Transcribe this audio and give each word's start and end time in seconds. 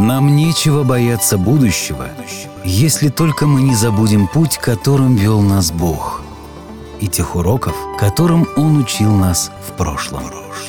Нам 0.00 0.34
нечего 0.34 0.82
бояться 0.82 1.36
будущего, 1.36 2.08
если 2.64 3.10
только 3.10 3.46
мы 3.46 3.60
не 3.60 3.74
забудем 3.74 4.28
путь, 4.28 4.56
которым 4.56 5.14
вел 5.14 5.42
нас 5.42 5.70
Бог, 5.70 6.22
и 7.02 7.06
тех 7.06 7.36
уроков, 7.36 7.76
которым 7.98 8.48
Он 8.56 8.78
учил 8.78 9.12
нас 9.12 9.52
в 9.68 9.72
прошлом. 9.76 10.22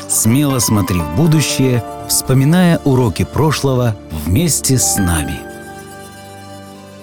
Смело 0.10 0.60
смотри 0.60 1.00
в 1.00 1.16
будущее, 1.16 1.82
вспоминая 2.10 2.80
уроки 2.80 3.24
прошлого 3.24 3.96
вместе 4.26 4.78
с 4.78 4.98
нами. 4.98 5.40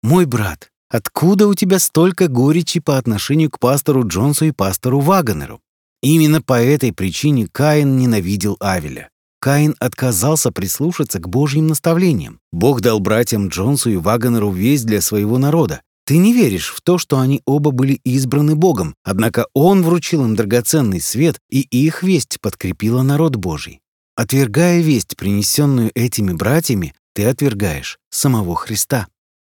«Мой 0.03 0.27
брат, 0.27 0.70
откуда 0.88 1.48
у 1.48 1.55
тебя 1.55 1.78
столько 1.78 2.28
горечи 2.28 2.81
по 2.81 2.98
отношению 2.98 3.50
к 3.50 3.58
пастору 3.58 4.06
Джонсу 4.06 4.47
и 4.47 4.53
пастору 4.53 5.00
Вагонеру? 5.00 5.60
Именно 6.02 6.42
по 6.42 6.61
этой 6.61 6.92
причине 6.92 7.48
Каин 7.50 7.97
ненавидел 7.97 8.56
Авеля. 8.61 9.11
Каин 9.41 9.77
отказался 9.78 10.50
прислушаться 10.50 11.19
к 11.19 11.28
Божьим 11.28 11.66
наставлениям. 11.66 12.41
Бог 12.53 12.80
дал 12.80 13.00
братьям 13.00 13.48
Джонсу 13.48 13.91
и 13.91 13.97
Вагонеру 13.97 14.50
весть 14.50 14.86
для 14.86 15.00
своего 15.00 15.38
народа. 15.38 15.83
Ты 16.05 16.19
не 16.19 16.33
веришь 16.33 16.72
в 16.72 16.80
то, 16.80 16.98
что 16.98 17.19
они 17.19 17.42
оба 17.47 17.72
были 17.72 18.00
избраны 18.05 18.55
Богом, 18.55 18.94
однако 19.03 19.47
Он 19.55 19.83
вручил 19.83 20.25
им 20.25 20.36
драгоценный 20.36 21.00
свет, 21.00 21.38
и 21.50 21.61
их 21.61 22.03
весть 22.03 22.41
подкрепила 22.41 23.03
народ 23.03 23.36
Божий. 23.36 23.81
Отвергая 24.14 24.81
весть, 24.81 25.16
принесенную 25.16 25.91
этими 25.94 26.32
братьями, 26.32 26.94
ты 27.12 27.25
отвергаешь 27.25 27.99
самого 28.10 28.54
Христа. 28.54 29.09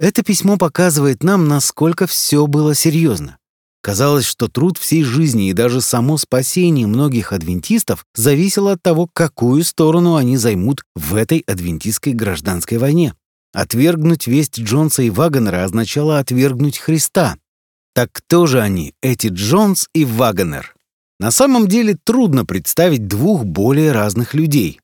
Это 0.01 0.23
письмо 0.23 0.57
показывает 0.57 1.23
нам, 1.23 1.49
насколько 1.49 2.07
все 2.07 2.47
было 2.47 2.75
серьезно. 2.75 3.39
Казалось, 3.81 4.27
что 4.27 4.49
труд 4.49 4.77
всей 4.77 5.05
жизни 5.05 5.49
и 5.49 5.53
даже 5.53 5.81
само 5.81 6.19
спасение 6.19 6.87
многих 6.87 7.33
адвентистов 7.33 8.05
зависело 8.15 8.72
от 8.72 8.83
того, 8.83 9.09
какую 9.12 9.62
сторону 9.62 10.16
они 10.16 10.37
займут 10.37 10.83
в 10.97 11.15
этой 11.15 11.41
адвентистской 11.47 12.12
гражданской 12.12 12.78
войне. 12.78 13.15
Отвергнуть 13.55 14.27
весть 14.27 14.61
Джонса 14.61 15.03
и 15.03 15.11
Вагонера 15.11 15.65
означало 15.65 16.19
отвергнуть 16.19 16.78
Христа. 16.78 17.37
Так 17.94 18.11
кто 18.12 18.47
же 18.47 18.61
они, 18.61 18.94
эти 19.00 19.28
Джонс 19.28 19.88
и 19.94 20.05
Вагонер? 20.05 20.75
На 21.21 21.31
самом 21.31 21.67
деле 21.67 21.97
трудно 22.05 22.44
представить 22.44 23.06
двух 23.06 23.44
более 23.44 23.93
разных 23.93 24.34
людей. 24.34 24.81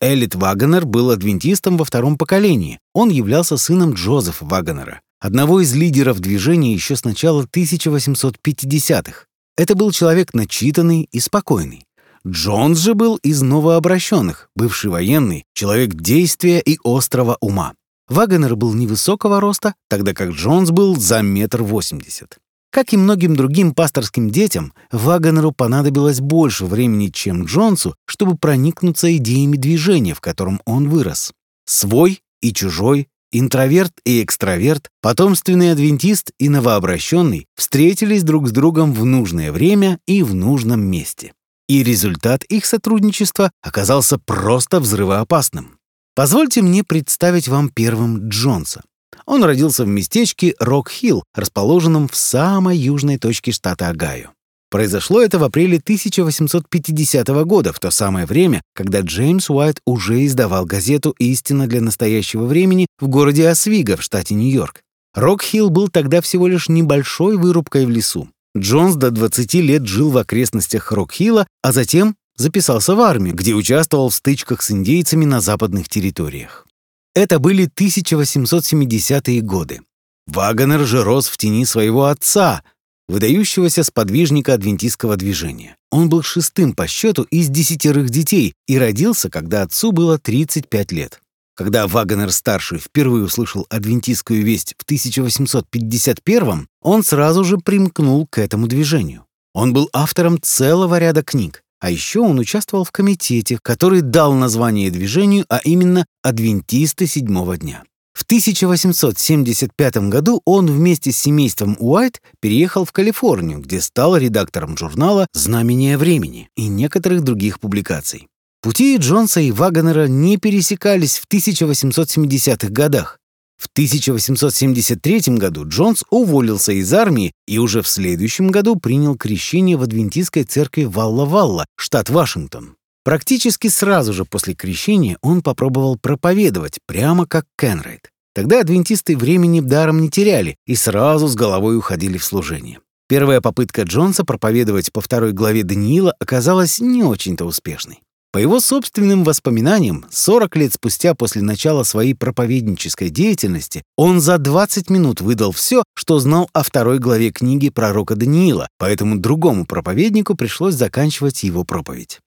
Элит 0.00 0.34
Вагонер 0.34 0.86
был 0.86 1.10
адвентистом 1.10 1.76
во 1.76 1.84
втором 1.84 2.18
поколении. 2.18 2.80
Он 2.94 3.10
являлся 3.10 3.56
сыном 3.56 3.92
Джозефа 3.94 4.44
Вагонера 4.44 5.00
одного 5.24 5.62
из 5.62 5.74
лидеров 5.74 6.20
движения 6.20 6.74
еще 6.74 6.96
с 6.96 7.04
начала 7.04 7.46
1850-х. 7.46 9.24
Это 9.56 9.74
был 9.74 9.90
человек 9.90 10.34
начитанный 10.34 11.08
и 11.10 11.18
спокойный. 11.18 11.86
Джонс 12.26 12.78
же 12.78 12.92
был 12.92 13.16
из 13.16 13.40
новообращенных, 13.40 14.50
бывший 14.54 14.90
военный, 14.90 15.44
человек 15.54 15.94
действия 15.94 16.60
и 16.60 16.78
острого 16.84 17.38
ума. 17.40 17.72
Вагонер 18.06 18.54
был 18.54 18.74
невысокого 18.74 19.40
роста, 19.40 19.74
тогда 19.88 20.12
как 20.12 20.32
Джонс 20.32 20.70
был 20.70 20.94
за 20.94 21.22
метр 21.22 21.62
восемьдесят. 21.62 22.36
Как 22.70 22.92
и 22.92 22.98
многим 22.98 23.34
другим 23.34 23.72
пасторским 23.72 24.28
детям, 24.28 24.74
Вагонеру 24.92 25.52
понадобилось 25.52 26.20
больше 26.20 26.66
времени, 26.66 27.06
чем 27.06 27.44
Джонсу, 27.44 27.94
чтобы 28.04 28.36
проникнуться 28.36 29.16
идеями 29.16 29.56
движения, 29.56 30.12
в 30.12 30.20
котором 30.20 30.60
он 30.66 30.90
вырос. 30.90 31.32
Свой 31.64 32.20
и 32.42 32.52
чужой 32.52 33.08
Интроверт 33.36 33.90
и 34.04 34.22
экстраверт, 34.22 34.90
потомственный 35.02 35.72
адвентист 35.72 36.30
и 36.38 36.48
новообращенный 36.48 37.48
встретились 37.56 38.22
друг 38.22 38.46
с 38.46 38.52
другом 38.52 38.92
в 38.92 39.04
нужное 39.04 39.50
время 39.50 39.98
и 40.06 40.22
в 40.22 40.36
нужном 40.36 40.82
месте. 40.82 41.32
И 41.68 41.82
результат 41.82 42.44
их 42.44 42.64
сотрудничества 42.64 43.50
оказался 43.60 44.18
просто 44.18 44.78
взрывоопасным. 44.78 45.78
Позвольте 46.14 46.62
мне 46.62 46.84
представить 46.84 47.48
вам 47.48 47.70
первым 47.70 48.28
Джонса. 48.28 48.84
Он 49.26 49.42
родился 49.42 49.82
в 49.84 49.88
местечке 49.88 50.54
Рок-Хилл, 50.60 51.24
расположенном 51.34 52.06
в 52.06 52.14
самой 52.14 52.78
южной 52.78 53.18
точке 53.18 53.50
штата 53.50 53.88
Огайо. 53.88 54.28
Произошло 54.74 55.22
это 55.22 55.38
в 55.38 55.44
апреле 55.44 55.78
1850 55.78 57.28
года, 57.44 57.72
в 57.72 57.78
то 57.78 57.92
самое 57.92 58.26
время, 58.26 58.60
когда 58.74 59.02
Джеймс 59.02 59.48
Уайт 59.48 59.78
уже 59.86 60.26
издавал 60.26 60.64
газету 60.64 61.14
«Истина 61.20 61.68
для 61.68 61.80
настоящего 61.80 62.44
времени» 62.44 62.88
в 62.98 63.06
городе 63.06 63.48
Освиго 63.48 63.96
в 63.96 64.02
штате 64.02 64.34
Нью-Йорк. 64.34 64.80
Рок-Хилл 65.14 65.70
был 65.70 65.90
тогда 65.90 66.20
всего 66.20 66.48
лишь 66.48 66.68
небольшой 66.68 67.36
вырубкой 67.36 67.86
в 67.86 67.90
лесу. 67.90 68.28
Джонс 68.58 68.96
до 68.96 69.12
20 69.12 69.54
лет 69.54 69.86
жил 69.86 70.10
в 70.10 70.18
окрестностях 70.18 70.90
Рок-Хилла, 70.90 71.46
а 71.62 71.70
затем 71.70 72.16
записался 72.36 72.96
в 72.96 73.00
армию, 73.00 73.36
где 73.36 73.54
участвовал 73.54 74.08
в 74.08 74.14
стычках 74.16 74.60
с 74.60 74.72
индейцами 74.72 75.24
на 75.24 75.40
западных 75.40 75.88
территориях. 75.88 76.66
Это 77.14 77.38
были 77.38 77.68
1870-е 77.68 79.40
годы. 79.40 79.82
Вагонер 80.26 80.84
же 80.84 81.04
рос 81.04 81.28
в 81.28 81.36
тени 81.36 81.64
своего 81.64 82.06
отца, 82.06 82.64
выдающегося 83.08 83.84
сподвижника 83.84 84.54
адвентистского 84.54 85.16
движения. 85.16 85.76
Он 85.90 86.08
был 86.08 86.22
шестым 86.22 86.74
по 86.74 86.86
счету 86.86 87.22
из 87.24 87.48
десятерых 87.48 88.10
детей 88.10 88.54
и 88.66 88.78
родился, 88.78 89.30
когда 89.30 89.62
отцу 89.62 89.92
было 89.92 90.18
35 90.18 90.92
лет. 90.92 91.20
Когда 91.56 91.86
Вагонер-старший 91.86 92.78
впервые 92.78 93.24
услышал 93.24 93.66
адвентистскую 93.70 94.42
весть 94.42 94.74
в 94.76 94.82
1851 94.82 96.68
он 96.82 97.04
сразу 97.04 97.44
же 97.44 97.58
примкнул 97.58 98.26
к 98.26 98.38
этому 98.38 98.66
движению. 98.66 99.24
Он 99.52 99.72
был 99.72 99.88
автором 99.92 100.40
целого 100.42 100.98
ряда 100.98 101.22
книг, 101.22 101.62
а 101.80 101.90
еще 101.90 102.20
он 102.20 102.38
участвовал 102.40 102.84
в 102.84 102.90
комитете, 102.90 103.58
который 103.62 104.00
дал 104.00 104.32
название 104.32 104.90
движению, 104.90 105.44
а 105.48 105.60
именно 105.62 106.06
«Адвентисты 106.22 107.06
седьмого 107.06 107.56
дня». 107.56 107.84
В 108.14 108.22
1875 108.22 109.96
году 110.08 110.40
он 110.44 110.66
вместе 110.66 111.10
с 111.10 111.18
семейством 111.18 111.76
Уайт 111.80 112.22
переехал 112.40 112.84
в 112.84 112.92
Калифорнию, 112.92 113.58
где 113.58 113.80
стал 113.80 114.16
редактором 114.16 114.78
журнала 114.78 115.26
«Знамение 115.32 115.98
времени» 115.98 116.48
и 116.56 116.68
некоторых 116.68 117.22
других 117.22 117.58
публикаций. 117.58 118.28
Пути 118.62 118.96
Джонса 118.96 119.40
и 119.40 119.50
Вагонера 119.50 120.06
не 120.06 120.38
пересекались 120.38 121.18
в 121.18 121.26
1870-х 121.28 122.68
годах. 122.70 123.18
В 123.58 123.66
1873 123.66 125.36
году 125.36 125.68
Джонс 125.68 126.02
уволился 126.10 126.72
из 126.72 126.92
армии 126.94 127.32
и 127.46 127.58
уже 127.58 127.82
в 127.82 127.88
следующем 127.88 128.48
году 128.48 128.76
принял 128.76 129.16
крещение 129.16 129.76
в 129.76 129.82
адвентистской 129.82 130.44
церкви 130.44 130.84
Валла-Валла, 130.84 131.66
штат 131.76 132.10
Вашингтон. 132.10 132.76
Практически 133.04 133.68
сразу 133.68 134.14
же 134.14 134.24
после 134.24 134.54
крещения 134.54 135.18
он 135.20 135.42
попробовал 135.42 135.98
проповедовать, 135.98 136.78
прямо 136.86 137.26
как 137.26 137.44
Кенрайт. 137.58 138.10
Тогда 138.34 138.60
адвентисты 138.60 139.16
времени 139.16 139.60
даром 139.60 140.00
не 140.00 140.10
теряли 140.10 140.56
и 140.66 140.74
сразу 140.74 141.28
с 141.28 141.34
головой 141.34 141.76
уходили 141.76 142.16
в 142.16 142.24
служение. 142.24 142.80
Первая 143.06 143.42
попытка 143.42 143.82
Джонса 143.82 144.24
проповедовать 144.24 144.90
по 144.90 145.02
второй 145.02 145.32
главе 145.32 145.62
Даниила 145.62 146.14
оказалась 146.18 146.80
не 146.80 147.02
очень-то 147.04 147.44
успешной. 147.44 148.00
По 148.32 148.38
его 148.38 148.58
собственным 148.58 149.22
воспоминаниям, 149.22 150.06
40 150.10 150.56
лет 150.56 150.72
спустя 150.72 151.14
после 151.14 151.42
начала 151.42 151.84
своей 151.84 152.14
проповеднической 152.14 153.10
деятельности, 153.10 153.84
он 153.96 154.18
за 154.18 154.38
20 154.38 154.90
минут 154.90 155.20
выдал 155.20 155.52
все, 155.52 155.84
что 155.94 156.18
знал 156.18 156.48
о 156.52 156.64
второй 156.64 156.98
главе 156.98 157.30
книги 157.30 157.68
пророка 157.68 158.16
Даниила, 158.16 158.66
поэтому 158.78 159.18
другому 159.18 159.66
проповеднику 159.66 160.34
пришлось 160.34 160.74
заканчивать 160.74 161.44
его 161.44 161.62
проповедь. 161.62 162.18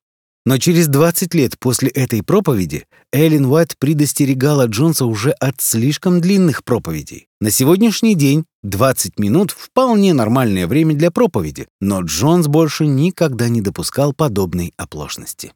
Но 0.47 0.59
через 0.59 0.87
20 0.87 1.33
лет 1.33 1.59
после 1.59 1.89
этой 1.89 2.23
проповеди 2.23 2.85
Эллен 3.11 3.47
Уайт 3.47 3.75
предостерегала 3.77 4.67
Джонса 4.67 5.05
уже 5.05 5.31
от 5.31 5.59
слишком 5.59 6.21
длинных 6.21 6.63
проповедей. 6.63 7.27
На 7.41 7.51
сегодняшний 7.51 8.15
день 8.15 8.45
20 8.63 9.19
минут— 9.19 9.51
вполне 9.59 10.13
нормальное 10.13 10.65
время 10.65 10.95
для 10.95 11.11
проповеди, 11.11 11.67
но 11.81 11.99
Джонс 12.01 12.47
больше 12.47 12.85
никогда 12.85 13.49
не 13.49 13.59
допускал 13.59 14.13
подобной 14.13 14.73
оплошности. 14.77 15.51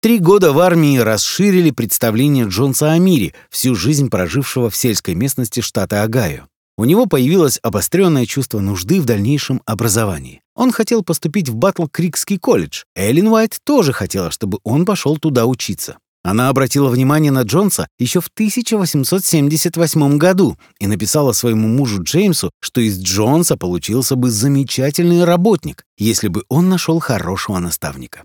Три 0.00 0.18
года 0.18 0.54
в 0.54 0.58
армии 0.58 0.96
расширили 0.96 1.70
представление 1.70 2.46
Джонса 2.48 2.92
о 2.92 2.98
мире, 2.98 3.34
всю 3.50 3.74
жизнь 3.74 4.08
прожившего 4.08 4.70
в 4.70 4.76
сельской 4.76 5.14
местности 5.14 5.60
штата 5.60 6.02
Огайо. 6.02 6.48
У 6.76 6.84
него 6.84 7.06
появилось 7.06 7.60
обостренное 7.62 8.26
чувство 8.26 8.60
нужды 8.60 9.00
в 9.00 9.04
дальнейшем 9.04 9.62
образовании. 9.64 10.42
Он 10.56 10.72
хотел 10.72 11.02
поступить 11.02 11.48
в 11.48 11.56
Батл-Крикский 11.56 12.38
колледж. 12.38 12.82
Эллен 12.96 13.28
Уайт 13.28 13.58
тоже 13.64 13.92
хотела, 13.92 14.30
чтобы 14.32 14.58
он 14.64 14.84
пошел 14.84 15.16
туда 15.16 15.46
учиться. 15.46 15.98
Она 16.24 16.48
обратила 16.48 16.88
внимание 16.88 17.30
на 17.30 17.42
Джонса 17.42 17.86
еще 17.98 18.20
в 18.20 18.28
1878 18.28 20.16
году 20.16 20.56
и 20.80 20.86
написала 20.86 21.32
своему 21.32 21.68
мужу 21.68 22.02
Джеймсу, 22.02 22.50
что 22.60 22.80
из 22.80 22.98
Джонса 22.98 23.56
получился 23.58 24.16
бы 24.16 24.30
замечательный 24.30 25.24
работник, 25.24 25.84
если 25.98 26.28
бы 26.28 26.44
он 26.48 26.70
нашел 26.70 26.98
хорошего 26.98 27.58
наставника. 27.58 28.24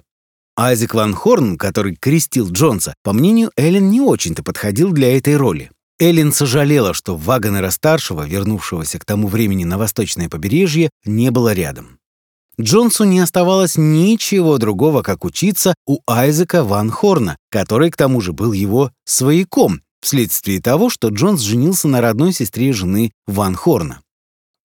Айзек 0.56 0.94
Ван 0.94 1.14
Хорн, 1.14 1.58
который 1.58 1.96
крестил 1.96 2.50
Джонса, 2.52 2.94
по 3.04 3.12
мнению 3.12 3.52
Эллен, 3.58 3.90
не 3.90 4.02
очень-то 4.02 4.44
подходил 4.44 4.92
для 4.92 5.18
этой 5.18 5.36
роли. 5.36 5.70
Эллен 6.00 6.32
сожалела, 6.32 6.94
что 6.94 7.18
Вагонера-старшего, 7.18 8.26
вернувшегося 8.26 9.00
к 9.00 9.06
тому 9.06 9.28
времени 9.28 9.66
на 9.66 9.78
восточное 9.78 10.30
побережье, 10.30 10.90
не 11.04 11.30
было 11.30 11.54
рядом. 11.54 12.00
Джонсу 12.60 13.06
не 13.06 13.20
оставалось 13.20 13.78
ничего 13.78 14.58
другого, 14.58 15.02
как 15.02 15.24
учиться 15.24 15.74
у 15.86 16.00
Айзека 16.08 16.64
Ван 16.64 16.90
Хорна, 16.90 17.38
который 17.50 17.90
к 17.90 17.98
тому 17.98 18.20
же 18.22 18.34
был 18.34 18.52
его 18.52 18.92
свояком, 19.06 19.82
вследствие 20.02 20.62
того, 20.62 20.90
что 20.90 21.10
Джонс 21.10 21.42
женился 21.42 21.88
на 21.88 22.02
родной 22.02 22.34
сестре 22.34 22.74
жены 22.74 23.12
Ван 23.28 23.56
Хорна. 23.56 24.02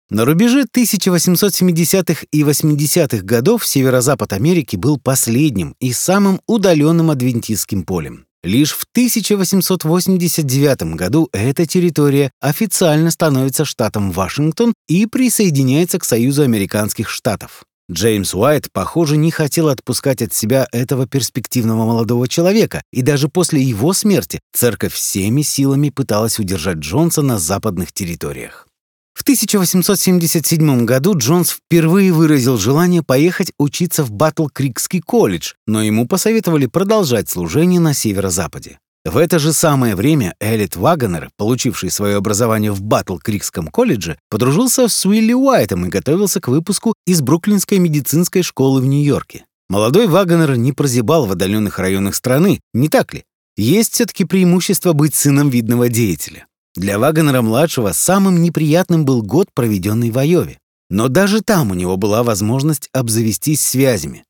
На 0.09 0.25
рубеже 0.25 0.65
1870-х 0.65 2.25
и 2.31 2.41
80-х 2.41 3.23
годов 3.23 3.65
северо-запад 3.65 4.33
Америки 4.33 4.75
был 4.75 4.99
последним 4.99 5.75
и 5.79 5.91
самым 5.93 6.41
удаленным 6.45 7.09
адвентистским 7.09 7.83
полем. 7.83 8.25
Лишь 8.43 8.73
в 8.73 8.85
1889 8.91 10.95
году 10.95 11.29
эта 11.31 11.65
территория 11.65 12.31
официально 12.41 13.09
становится 13.09 13.63
штатом 13.63 14.11
Вашингтон 14.11 14.73
и 14.89 15.05
присоединяется 15.05 15.97
к 15.97 16.03
Союзу 16.03 16.43
американских 16.43 17.09
штатов. 17.09 17.63
Джеймс 17.89 18.33
Уайт, 18.33 18.67
похоже, 18.73 19.15
не 19.15 19.31
хотел 19.31 19.69
отпускать 19.69 20.21
от 20.21 20.33
себя 20.33 20.67
этого 20.73 21.07
перспективного 21.07 21.85
молодого 21.85 22.27
человека, 22.27 22.81
и 22.91 23.01
даже 23.01 23.29
после 23.29 23.61
его 23.61 23.93
смерти 23.93 24.41
церковь 24.53 24.93
всеми 24.93 25.41
силами 25.41 25.89
пыталась 25.89 26.39
удержать 26.39 26.77
Джонса 26.77 27.21
на 27.21 27.39
западных 27.39 27.93
территориях. 27.93 28.67
В 29.13 29.21
1877 29.21 30.85
году 30.85 31.17
Джонс 31.17 31.51
впервые 31.51 32.11
выразил 32.11 32.57
желание 32.57 33.03
поехать 33.03 33.51
учиться 33.57 34.03
в 34.03 34.11
Батл-Крикский 34.11 35.01
колледж, 35.01 35.53
но 35.67 35.83
ему 35.83 36.07
посоветовали 36.07 36.65
продолжать 36.65 37.29
служение 37.29 37.79
на 37.79 37.93
северо-западе. 37.93 38.79
В 39.05 39.17
это 39.17 39.37
же 39.37 39.51
самое 39.51 39.95
время 39.95 40.33
Элит 40.39 40.77
Вагонер, 40.77 41.29
получивший 41.37 41.91
свое 41.91 42.15
образование 42.15 42.71
в 42.71 42.81
Батл-Крикском 42.81 43.69
колледже, 43.69 44.17
подружился 44.29 44.87
с 44.87 45.05
Уилли 45.05 45.33
Уайтом 45.33 45.85
и 45.85 45.89
готовился 45.89 46.39
к 46.39 46.47
выпуску 46.47 46.95
из 47.05 47.21
Бруклинской 47.21 47.79
медицинской 47.79 48.43
школы 48.43 48.79
в 48.81 48.85
Нью-Йорке. 48.85 49.45
Молодой 49.69 50.07
Вагонер 50.07 50.55
не 50.55 50.71
прозябал 50.71 51.25
в 51.25 51.33
отдаленных 51.33 51.79
районах 51.79 52.15
страны, 52.15 52.61
не 52.73 52.87
так 52.87 53.13
ли? 53.13 53.25
Есть 53.57 53.93
все-таки 53.93 54.23
преимущество 54.23 54.93
быть 54.93 55.15
сыном 55.15 55.49
видного 55.49 55.89
деятеля. 55.89 56.47
Для 56.75 56.97
Вагонера-младшего 56.97 57.91
самым 57.91 58.41
неприятным 58.41 59.05
был 59.05 59.21
год, 59.21 59.49
проведенный 59.53 60.09
в 60.09 60.17
Айове. 60.17 60.59
Но 60.89 61.07
даже 61.07 61.41
там 61.41 61.71
у 61.71 61.73
него 61.73 61.97
была 61.97 62.23
возможность 62.23 62.89
обзавестись 62.93 63.61
связями. 63.61 64.25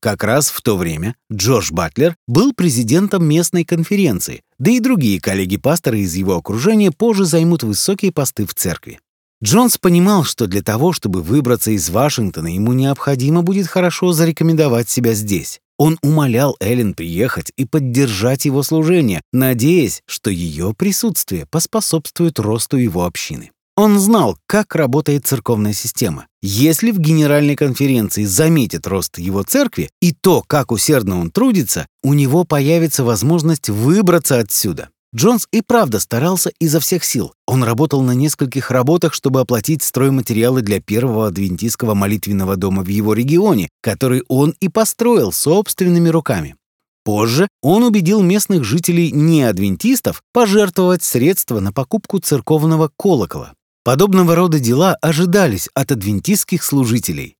Как 0.00 0.22
раз 0.22 0.50
в 0.50 0.60
то 0.62 0.76
время 0.76 1.16
Джордж 1.32 1.72
Батлер 1.72 2.16
был 2.28 2.52
президентом 2.52 3.24
местной 3.26 3.64
конференции, 3.64 4.42
да 4.58 4.70
и 4.70 4.78
другие 4.78 5.20
коллеги-пасторы 5.20 6.00
из 6.00 6.14
его 6.14 6.36
окружения 6.36 6.92
позже 6.92 7.24
займут 7.24 7.64
высокие 7.64 8.12
посты 8.12 8.46
в 8.46 8.54
церкви. 8.54 9.00
Джонс 9.42 9.78
понимал, 9.78 10.24
что 10.24 10.46
для 10.46 10.62
того, 10.62 10.92
чтобы 10.92 11.22
выбраться 11.22 11.70
из 11.70 11.90
Вашингтона, 11.90 12.48
ему 12.48 12.72
необходимо 12.72 13.42
будет 13.42 13.68
хорошо 13.68 14.12
зарекомендовать 14.12 14.88
себя 14.88 15.14
здесь. 15.14 15.60
Он 15.78 15.96
умолял 16.02 16.56
Эллен 16.60 16.92
приехать 16.92 17.52
и 17.56 17.64
поддержать 17.64 18.44
его 18.44 18.62
служение, 18.62 19.22
надеясь, 19.32 20.02
что 20.06 20.30
ее 20.30 20.74
присутствие 20.76 21.46
поспособствует 21.46 22.40
росту 22.40 22.76
его 22.76 23.04
общины. 23.04 23.52
Он 23.76 24.00
знал, 24.00 24.36
как 24.46 24.74
работает 24.74 25.24
церковная 25.24 25.72
система. 25.72 26.26
Если 26.42 26.90
в 26.90 26.98
Генеральной 26.98 27.54
конференции 27.54 28.24
заметит 28.24 28.88
рост 28.88 29.18
его 29.18 29.44
церкви 29.44 29.88
и 30.02 30.12
то, 30.12 30.42
как 30.44 30.72
усердно 30.72 31.20
он 31.20 31.30
трудится, 31.30 31.86
у 32.02 32.12
него 32.12 32.42
появится 32.42 33.04
возможность 33.04 33.68
выбраться 33.68 34.40
отсюда. 34.40 34.88
Джонс 35.14 35.48
и 35.52 35.62
правда 35.62 36.00
старался 36.00 36.52
изо 36.60 36.80
всех 36.80 37.02
сил. 37.02 37.32
Он 37.46 37.64
работал 37.64 38.02
на 38.02 38.12
нескольких 38.12 38.70
работах, 38.70 39.14
чтобы 39.14 39.40
оплатить 39.40 39.82
стройматериалы 39.82 40.60
для 40.60 40.80
первого 40.80 41.26
адвентистского 41.28 41.94
молитвенного 41.94 42.56
дома 42.56 42.82
в 42.82 42.88
его 42.88 43.14
регионе, 43.14 43.70
который 43.80 44.22
он 44.28 44.54
и 44.60 44.68
построил 44.68 45.32
собственными 45.32 46.10
руками. 46.10 46.56
Позже 47.04 47.48
он 47.62 47.84
убедил 47.84 48.20
местных 48.22 48.64
жителей 48.64 49.10
неадвентистов 49.10 50.22
пожертвовать 50.34 51.02
средства 51.02 51.58
на 51.58 51.72
покупку 51.72 52.18
церковного 52.18 52.90
колокола. 52.98 53.54
Подобного 53.84 54.34
рода 54.34 54.60
дела 54.60 54.94
ожидались 55.00 55.70
от 55.72 55.90
адвентистских 55.90 56.62
служителей. 56.62 57.36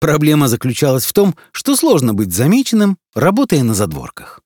Проблема 0.00 0.48
заключалась 0.48 1.04
в 1.04 1.12
том, 1.12 1.34
что 1.52 1.76
сложно 1.76 2.14
быть 2.14 2.32
замеченным, 2.32 2.96
работая 3.14 3.62
на 3.62 3.74
задворках. 3.74 4.40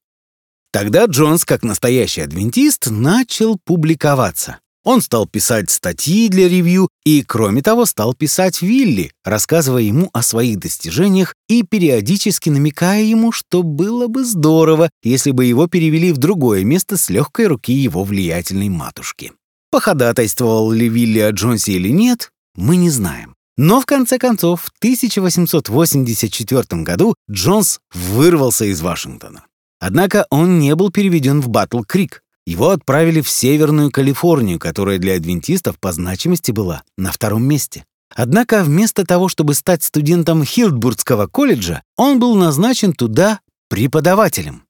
Тогда 0.75 1.05
Джонс, 1.05 1.45
как 1.45 1.63
настоящий 1.63 2.23
адвентист, 2.23 2.91
начал 2.91 3.61
публиковаться. 3.65 4.59
Он 4.83 5.03
стал 5.03 5.29
писать 5.29 5.71
статьи 5.71 6.29
для 6.29 6.49
ревью 6.49 6.89
и, 7.05 7.23
кроме 7.23 7.63
того, 7.63 7.87
стал 7.87 8.13
писать 8.13 8.61
Вилли, 8.61 9.13
рассказывая 9.25 9.83
ему 9.83 10.11
о 10.13 10.25
своих 10.25 10.59
достижениях 10.59 11.37
и 11.49 11.63
периодически 11.63 12.51
намекая 12.51 13.05
ему, 13.05 13.31
что 13.31 13.63
было 13.63 14.09
бы 14.09 14.25
здорово, 14.25 14.91
если 15.05 15.31
бы 15.31 15.45
его 15.45 15.69
перевели 15.69 16.11
в 16.11 16.19
другое 16.19 16.65
место 16.65 16.97
с 16.97 17.09
легкой 17.09 17.47
руки 17.47 17.73
его 17.73 18.03
влиятельной 18.03 18.69
матушки. 18.69 19.31
Походатайствовал 19.71 20.73
ли 20.73 20.89
Вилли 20.89 21.21
о 21.21 21.31
Джонсе 21.31 21.75
или 21.75 21.91
нет, 21.91 22.33
мы 22.57 22.75
не 22.75 22.91
знаем. 22.91 23.37
Но 23.57 23.81
в 23.81 23.87
конце 23.87 24.19
концов, 24.19 24.63
в 24.63 24.73
1884 24.81 26.83
году 26.83 27.15
Джонс 27.31 27.79
вырвался 27.93 28.65
из 28.65 28.81
Вашингтона. 28.81 29.45
Однако 29.87 30.27
он 30.31 30.61
не 30.61 30.75
был 30.75 30.91
переведен 30.91 31.43
в 31.43 31.51
Батл-Крик. 31.51 32.23
Его 32.47 32.71
отправили 32.71 33.21
в 33.21 33.29
Северную 33.29 33.91
Калифорнию, 33.91 34.59
которая 34.59 34.97
для 34.97 35.15
адвентистов 35.15 35.79
по 35.79 35.93
значимости 35.93 36.53
была 36.53 36.85
на 36.97 37.13
втором 37.13 37.45
месте. 37.45 37.85
Однако 38.17 38.65
вместо 38.65 39.05
того, 39.05 39.29
чтобы 39.29 39.53
стать 39.53 39.83
студентом 39.83 40.43
Хилдбургского 40.43 41.27
колледжа, 41.27 41.83
он 41.99 42.19
был 42.19 42.35
назначен 42.35 42.95
туда 42.95 43.41
преподавателем. 43.69 44.63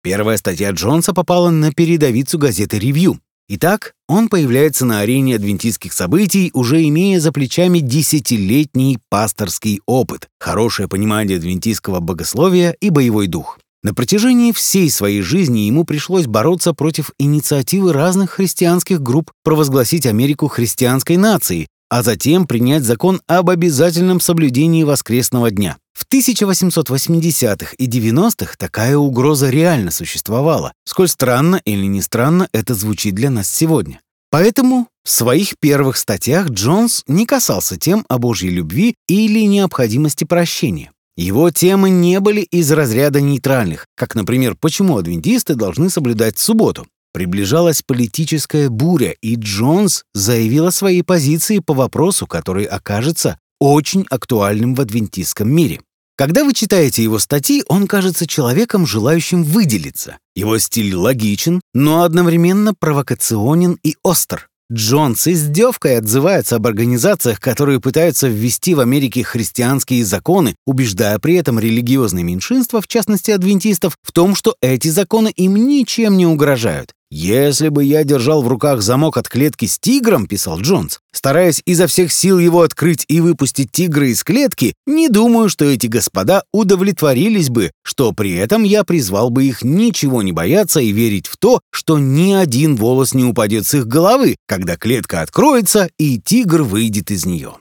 Первая 0.00 0.36
статья 0.36 0.70
Джонса 0.70 1.12
попала 1.12 1.50
на 1.50 1.72
передовицу 1.72 2.38
газеты 2.38 2.78
«Ревью». 2.78 3.18
Итак, 3.48 3.94
он 4.06 4.28
появляется 4.28 4.84
на 4.84 5.00
арене 5.00 5.34
адвентистских 5.34 5.92
событий, 5.92 6.52
уже 6.54 6.84
имея 6.84 7.18
за 7.18 7.32
плечами 7.32 7.80
десятилетний 7.80 9.00
пасторский 9.08 9.80
опыт, 9.86 10.28
хорошее 10.38 10.88
понимание 10.88 11.38
адвентистского 11.38 11.98
богословия 11.98 12.76
и 12.80 12.90
боевой 12.90 13.26
дух. 13.26 13.58
На 13.84 13.94
протяжении 13.94 14.52
всей 14.52 14.88
своей 14.90 15.22
жизни 15.22 15.60
ему 15.60 15.84
пришлось 15.84 16.26
бороться 16.26 16.72
против 16.72 17.10
инициативы 17.18 17.92
разных 17.92 18.30
христианских 18.30 19.02
групп 19.02 19.32
провозгласить 19.42 20.06
Америку 20.06 20.46
христианской 20.46 21.16
нацией, 21.16 21.66
а 21.90 22.04
затем 22.04 22.46
принять 22.46 22.84
закон 22.84 23.20
об 23.26 23.50
обязательном 23.50 24.20
соблюдении 24.20 24.84
воскресного 24.84 25.50
дня. 25.50 25.78
В 25.92 26.06
1880-х 26.06 27.74
и 27.76 27.88
90-х 27.88 28.54
такая 28.56 28.96
угроза 28.96 29.50
реально 29.50 29.90
существовала, 29.90 30.72
сколь 30.84 31.08
странно 31.08 31.60
или 31.64 31.84
не 31.86 32.02
странно 32.02 32.48
это 32.52 32.74
звучит 32.74 33.16
для 33.16 33.30
нас 33.30 33.50
сегодня. 33.50 34.00
Поэтому 34.30 34.86
в 35.04 35.10
своих 35.10 35.58
первых 35.58 35.96
статьях 35.96 36.48
Джонс 36.48 37.02
не 37.08 37.26
касался 37.26 37.76
тем 37.76 38.06
о 38.08 38.18
Божьей 38.18 38.50
любви 38.50 38.94
или 39.08 39.40
необходимости 39.40 40.24
прощения. 40.24 40.92
Его 41.16 41.50
темы 41.50 41.90
не 41.90 42.20
были 42.20 42.40
из 42.40 42.72
разряда 42.72 43.20
нейтральных, 43.20 43.86
как, 43.96 44.14
например, 44.14 44.56
почему 44.58 44.96
адвентисты 44.96 45.54
должны 45.54 45.90
соблюдать 45.90 46.38
субботу. 46.38 46.86
Приближалась 47.12 47.82
политическая 47.82 48.70
буря, 48.70 49.14
и 49.20 49.36
Джонс 49.36 50.04
заявил 50.14 50.68
о 50.68 50.72
своей 50.72 51.02
позиции 51.02 51.58
по 51.58 51.74
вопросу, 51.74 52.26
который 52.26 52.64
окажется 52.64 53.38
очень 53.60 54.06
актуальным 54.08 54.74
в 54.74 54.80
адвентистском 54.80 55.50
мире. 55.50 55.80
Когда 56.16 56.44
вы 56.44 56.54
читаете 56.54 57.02
его 57.02 57.18
статьи, 57.18 57.62
он 57.68 57.86
кажется 57.86 58.26
человеком, 58.26 58.86
желающим 58.86 59.44
выделиться. 59.44 60.18
Его 60.34 60.58
стиль 60.58 60.94
логичен, 60.94 61.60
но 61.74 62.02
одновременно 62.02 62.74
провокационен 62.74 63.78
и 63.82 63.96
остр. 64.02 64.48
Джон 64.70 65.16
с 65.16 65.26
издевкой 65.28 65.98
отзывается 65.98 66.56
об 66.56 66.66
организациях, 66.66 67.40
которые 67.40 67.80
пытаются 67.80 68.28
ввести 68.28 68.74
в 68.74 68.80
Америке 68.80 69.22
христианские 69.22 70.04
законы, 70.04 70.56
убеждая 70.66 71.18
при 71.18 71.34
этом 71.34 71.58
религиозные 71.58 72.24
меньшинства, 72.24 72.80
в 72.80 72.88
частности 72.88 73.30
адвентистов, 73.30 73.96
в 74.02 74.12
том, 74.12 74.34
что 74.34 74.56
эти 74.60 74.88
законы 74.88 75.32
им 75.36 75.56
ничем 75.56 76.16
не 76.16 76.26
угрожают. 76.26 76.92
«Если 77.14 77.68
бы 77.68 77.84
я 77.84 78.04
держал 78.04 78.42
в 78.42 78.48
руках 78.48 78.80
замок 78.80 79.18
от 79.18 79.28
клетки 79.28 79.66
с 79.66 79.78
тигром»,— 79.78 80.26
писал 80.28 80.62
Джонс, 80.62 81.00
стараясь 81.12 81.60
изо 81.66 81.86
всех 81.86 82.10
сил 82.10 82.38
его 82.38 82.62
открыть 82.62 83.04
и 83.06 83.20
выпустить 83.20 83.70
тигра 83.70 84.08
из 84.08 84.24
клетки, 84.24 84.72
не 84.86 85.10
думаю, 85.10 85.50
что 85.50 85.66
эти 85.66 85.88
господа 85.88 86.44
удовлетворились 86.54 87.50
бы, 87.50 87.70
что 87.82 88.12
при 88.12 88.32
этом 88.32 88.62
я 88.62 88.82
призвал 88.82 89.28
бы 89.28 89.44
их 89.44 89.62
ничего 89.62 90.22
не 90.22 90.32
бояться 90.32 90.80
и 90.80 90.90
верить 90.90 91.26
в 91.26 91.36
то, 91.36 91.60
что 91.70 91.98
ни 91.98 92.32
один 92.32 92.76
волос 92.76 93.12
не 93.12 93.24
упадет 93.24 93.66
с 93.66 93.74
их 93.74 93.86
головы, 93.86 94.36
когда 94.48 94.78
клетка 94.78 95.20
откроется 95.20 95.90
и 95.98 96.18
тигр 96.18 96.62
выйдет 96.62 97.10
из 97.10 97.26
нее. 97.26 97.56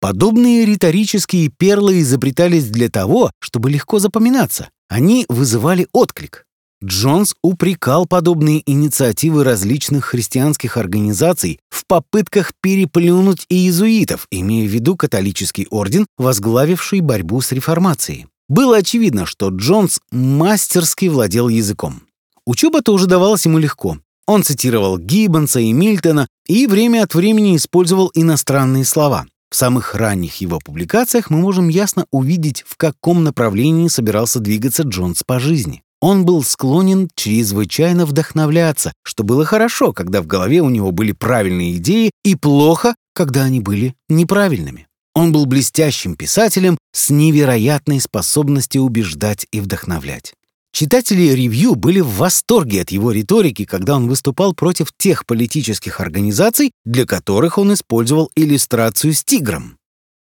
Подобные 0.00 0.64
риторические 0.64 1.50
перлы 1.50 2.00
изобретались 2.00 2.64
для 2.64 2.88
того, 2.88 3.30
чтобы 3.40 3.68
легко 3.68 3.98
запоминаться. 3.98 4.70
Они 4.88 5.26
вызывали 5.28 5.86
отклик. 5.92 6.45
Джонс 6.84 7.34
упрекал 7.42 8.04
подобные 8.04 8.62
инициативы 8.70 9.44
различных 9.44 10.04
христианских 10.04 10.76
организаций 10.76 11.58
в 11.70 11.86
попытках 11.86 12.52
переплюнуть 12.60 13.46
иезуитов, 13.48 14.26
имея 14.30 14.68
в 14.68 14.70
виду 14.70 14.94
католический 14.94 15.66
орден, 15.70 16.06
возглавивший 16.18 17.00
борьбу 17.00 17.40
с 17.40 17.52
реформацией. 17.52 18.26
Было 18.48 18.76
очевидно, 18.76 19.24
что 19.24 19.48
Джонс 19.48 20.00
мастерски 20.10 21.06
владел 21.06 21.48
языком. 21.48 22.02
Учеба 22.44 22.82
тоже 22.82 23.06
давалась 23.06 23.46
ему 23.46 23.58
легко. 23.58 23.98
Он 24.26 24.42
цитировал 24.42 24.98
Гиббонса 24.98 25.60
и 25.60 25.72
Мильтона 25.72 26.28
и 26.46 26.66
время 26.66 27.04
от 27.04 27.14
времени 27.14 27.56
использовал 27.56 28.10
иностранные 28.14 28.84
слова. 28.84 29.26
В 29.50 29.56
самых 29.56 29.94
ранних 29.94 30.36
его 30.42 30.58
публикациях 30.58 31.30
мы 31.30 31.38
можем 31.38 31.68
ясно 31.68 32.04
увидеть, 32.10 32.64
в 32.66 32.76
каком 32.76 33.24
направлении 33.24 33.88
собирался 33.88 34.40
двигаться 34.40 34.82
Джонс 34.82 35.22
по 35.24 35.38
жизни. 35.38 35.82
Он 36.08 36.24
был 36.24 36.44
склонен 36.44 37.10
чрезвычайно 37.16 38.06
вдохновляться, 38.06 38.92
что 39.02 39.24
было 39.24 39.44
хорошо, 39.44 39.92
когда 39.92 40.22
в 40.22 40.28
голове 40.28 40.60
у 40.60 40.68
него 40.68 40.92
были 40.92 41.10
правильные 41.10 41.78
идеи, 41.78 42.12
и 42.22 42.36
плохо, 42.36 42.94
когда 43.12 43.42
они 43.42 43.58
были 43.58 43.96
неправильными. 44.08 44.86
Он 45.16 45.32
был 45.32 45.46
блестящим 45.46 46.14
писателем 46.14 46.78
с 46.92 47.10
невероятной 47.10 48.00
способностью 48.00 48.82
убеждать 48.82 49.48
и 49.50 49.58
вдохновлять. 49.58 50.34
Читатели 50.72 51.22
ревью 51.22 51.74
были 51.74 51.98
в 51.98 52.18
восторге 52.18 52.82
от 52.82 52.92
его 52.92 53.10
риторики, 53.10 53.64
когда 53.64 53.96
он 53.96 54.06
выступал 54.06 54.54
против 54.54 54.92
тех 54.96 55.26
политических 55.26 55.98
организаций, 55.98 56.70
для 56.84 57.04
которых 57.04 57.58
он 57.58 57.74
использовал 57.74 58.30
иллюстрацию 58.36 59.12
с 59.12 59.24
тигром. 59.24 59.76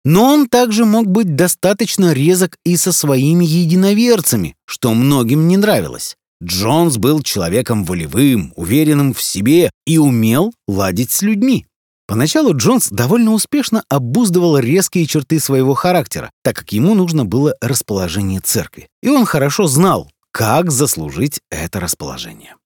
Но 0.04 0.24
он 0.24 0.48
также 0.48 0.84
мог 0.84 1.06
быть 1.06 1.34
достаточно 1.34 2.12
резок 2.12 2.56
и 2.64 2.76
со 2.76 2.92
своими 2.92 3.44
единоверцами, 3.44 4.54
что 4.66 4.92
многим 4.92 5.48
не 5.48 5.56
нравилось. 5.56 6.16
Джонс 6.42 6.98
был 6.98 7.22
человеком 7.22 7.84
волевым, 7.84 8.52
уверенным 8.56 9.14
в 9.14 9.22
себе 9.22 9.70
и 9.86 9.96
умел 9.96 10.52
ладить 10.68 11.10
с 11.10 11.22
людьми. 11.22 11.66
Поначалу 12.06 12.54
Джонс 12.54 12.88
довольно 12.90 13.32
успешно 13.32 13.82
обуздывал 13.88 14.58
резкие 14.58 15.06
черты 15.06 15.40
своего 15.40 15.72
характера, 15.72 16.30
так 16.42 16.56
как 16.56 16.72
ему 16.72 16.94
нужно 16.94 17.24
было 17.24 17.54
расположение 17.62 18.40
церкви. 18.40 18.88
И 19.02 19.08
он 19.08 19.24
хорошо 19.24 19.66
знал, 19.66 20.10
как 20.30 20.70
заслужить 20.70 21.40
это 21.50 21.80
расположение. 21.80 22.56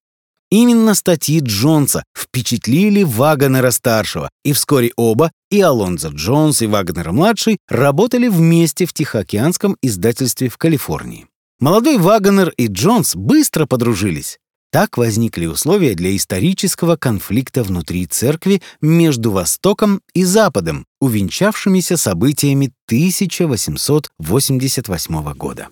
Именно 0.50 0.94
статьи 0.94 1.40
Джонса 1.40 2.04
впечатлили 2.16 3.02
Вагонера-старшего, 3.02 4.30
и 4.44 4.52
вскоре 4.52 4.92
оба, 4.96 5.30
и 5.50 5.60
Алонзо 5.60 6.08
Джонс, 6.08 6.62
и 6.62 6.66
Вагонер-младший, 6.66 7.58
работали 7.68 8.28
вместе 8.28 8.86
в 8.86 8.94
Тихоокеанском 8.94 9.76
издательстве 9.82 10.48
в 10.48 10.56
Калифорнии. 10.56 11.26
Молодой 11.60 11.98
Вагонер 11.98 12.48
и 12.56 12.68
Джонс 12.68 13.14
быстро 13.14 13.66
подружились. 13.66 14.38
Так 14.70 14.98
возникли 14.98 15.46
условия 15.46 15.94
для 15.94 16.14
исторического 16.14 16.96
конфликта 16.96 17.62
внутри 17.62 18.06
церкви 18.06 18.60
между 18.80 19.30
Востоком 19.30 20.02
и 20.14 20.24
Западом, 20.24 20.84
увенчавшимися 21.00 21.96
событиями 21.96 22.72
1888 22.86 25.32
года. 25.32 25.68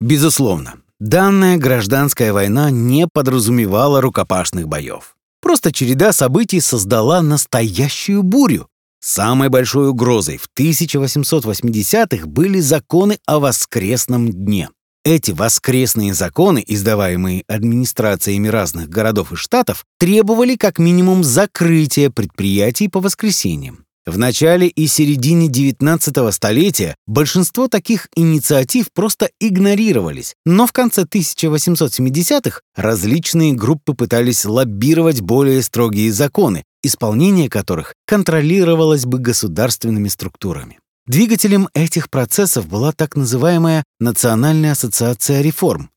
Безусловно, 0.00 0.74
Данная 1.06 1.58
гражданская 1.58 2.32
война 2.32 2.70
не 2.70 3.06
подразумевала 3.06 4.00
рукопашных 4.00 4.68
боев. 4.68 5.16
Просто 5.42 5.70
череда 5.70 6.14
событий 6.14 6.60
создала 6.60 7.20
настоящую 7.20 8.22
бурю. 8.22 8.68
Самой 9.00 9.50
большой 9.50 9.90
угрозой 9.90 10.38
в 10.38 10.48
1880-х 10.58 12.26
были 12.26 12.58
законы 12.60 13.18
о 13.26 13.38
воскресном 13.38 14.32
дне. 14.32 14.70
Эти 15.04 15.32
воскресные 15.32 16.14
законы, 16.14 16.64
издаваемые 16.66 17.44
администрациями 17.48 18.48
разных 18.48 18.88
городов 18.88 19.30
и 19.30 19.36
штатов, 19.36 19.84
требовали 19.98 20.56
как 20.56 20.78
минимум 20.78 21.22
закрытия 21.22 22.08
предприятий 22.08 22.88
по 22.88 23.00
воскресеньям. 23.00 23.83
В 24.06 24.18
начале 24.18 24.68
и 24.68 24.86
середине 24.86 25.48
XIX 25.48 26.30
столетия 26.30 26.94
большинство 27.06 27.68
таких 27.68 28.08
инициатив 28.14 28.88
просто 28.92 29.30
игнорировались, 29.40 30.34
но 30.44 30.66
в 30.66 30.72
конце 30.72 31.04
1870-х 31.04 32.60
различные 32.76 33.54
группы 33.54 33.94
пытались 33.94 34.44
лоббировать 34.44 35.22
более 35.22 35.62
строгие 35.62 36.12
законы, 36.12 36.64
исполнение 36.82 37.48
которых 37.48 37.94
контролировалось 38.06 39.06
бы 39.06 39.18
государственными 39.18 40.08
структурами. 40.08 40.80
Двигателем 41.06 41.70
этих 41.72 42.10
процессов 42.10 42.68
была 42.68 42.92
так 42.92 43.16
называемая 43.16 43.84
Национальная 44.00 44.72
ассоциация 44.72 45.40
реформ. 45.40 45.88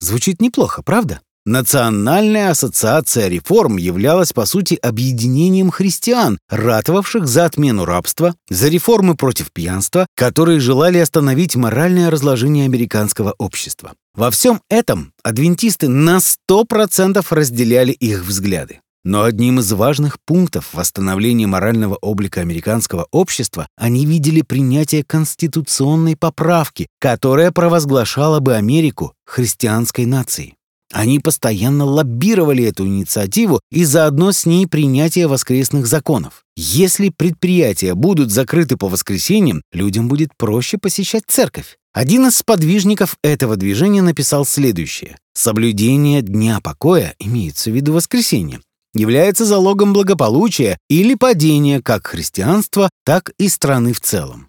Звучит 0.00 0.42
неплохо, 0.42 0.82
правда? 0.82 1.22
Национальная 1.48 2.50
ассоциация 2.50 3.28
реформ 3.28 3.78
являлась, 3.78 4.34
по 4.34 4.44
сути, 4.44 4.74
объединением 4.82 5.70
христиан, 5.70 6.38
ратовавших 6.50 7.26
за 7.26 7.46
отмену 7.46 7.86
рабства, 7.86 8.34
за 8.50 8.68
реформы 8.68 9.16
против 9.16 9.50
пьянства, 9.50 10.06
которые 10.14 10.60
желали 10.60 10.98
остановить 10.98 11.56
моральное 11.56 12.10
разложение 12.10 12.66
американского 12.66 13.34
общества. 13.38 13.94
Во 14.14 14.30
всем 14.30 14.60
этом 14.68 15.14
адвентисты 15.24 15.88
на 15.88 16.18
100% 16.18 17.24
разделяли 17.30 17.92
их 17.92 18.26
взгляды. 18.26 18.80
Но 19.02 19.22
одним 19.22 19.60
из 19.60 19.72
важных 19.72 20.18
пунктов 20.26 20.74
восстановления 20.74 21.46
морального 21.46 21.94
облика 21.94 22.42
американского 22.42 23.06
общества 23.10 23.68
они 23.74 24.04
видели 24.04 24.42
принятие 24.42 25.02
конституционной 25.02 26.14
поправки, 26.14 26.88
которая 27.00 27.52
провозглашала 27.52 28.40
бы 28.40 28.54
Америку 28.54 29.14
христианской 29.24 30.04
нацией. 30.04 30.57
Они 30.92 31.18
постоянно 31.20 31.84
лоббировали 31.84 32.64
эту 32.64 32.86
инициативу 32.86 33.60
и 33.70 33.84
заодно 33.84 34.32
с 34.32 34.46
ней 34.46 34.66
принятие 34.66 35.26
воскресных 35.26 35.86
законов. 35.86 36.44
Если 36.56 37.10
предприятия 37.10 37.94
будут 37.94 38.30
закрыты 38.30 38.76
по 38.76 38.88
воскресеньям, 38.88 39.62
людям 39.72 40.08
будет 40.08 40.30
проще 40.36 40.78
посещать 40.78 41.24
церковь. 41.26 41.76
Один 41.92 42.26
из 42.26 42.36
сподвижников 42.36 43.16
этого 43.22 43.56
движения 43.56 44.02
написал 44.02 44.46
следующее. 44.46 45.16
«Соблюдение 45.34 46.22
дня 46.22 46.60
покоя, 46.60 47.14
имеется 47.18 47.70
в 47.70 47.74
виду 47.74 47.92
воскресенье, 47.92 48.60
является 48.94 49.44
залогом 49.44 49.92
благополучия 49.92 50.78
или 50.88 51.14
падения 51.14 51.82
как 51.82 52.06
христианства, 52.06 52.90
так 53.04 53.30
и 53.38 53.48
страны 53.48 53.92
в 53.92 54.00
целом. 54.00 54.47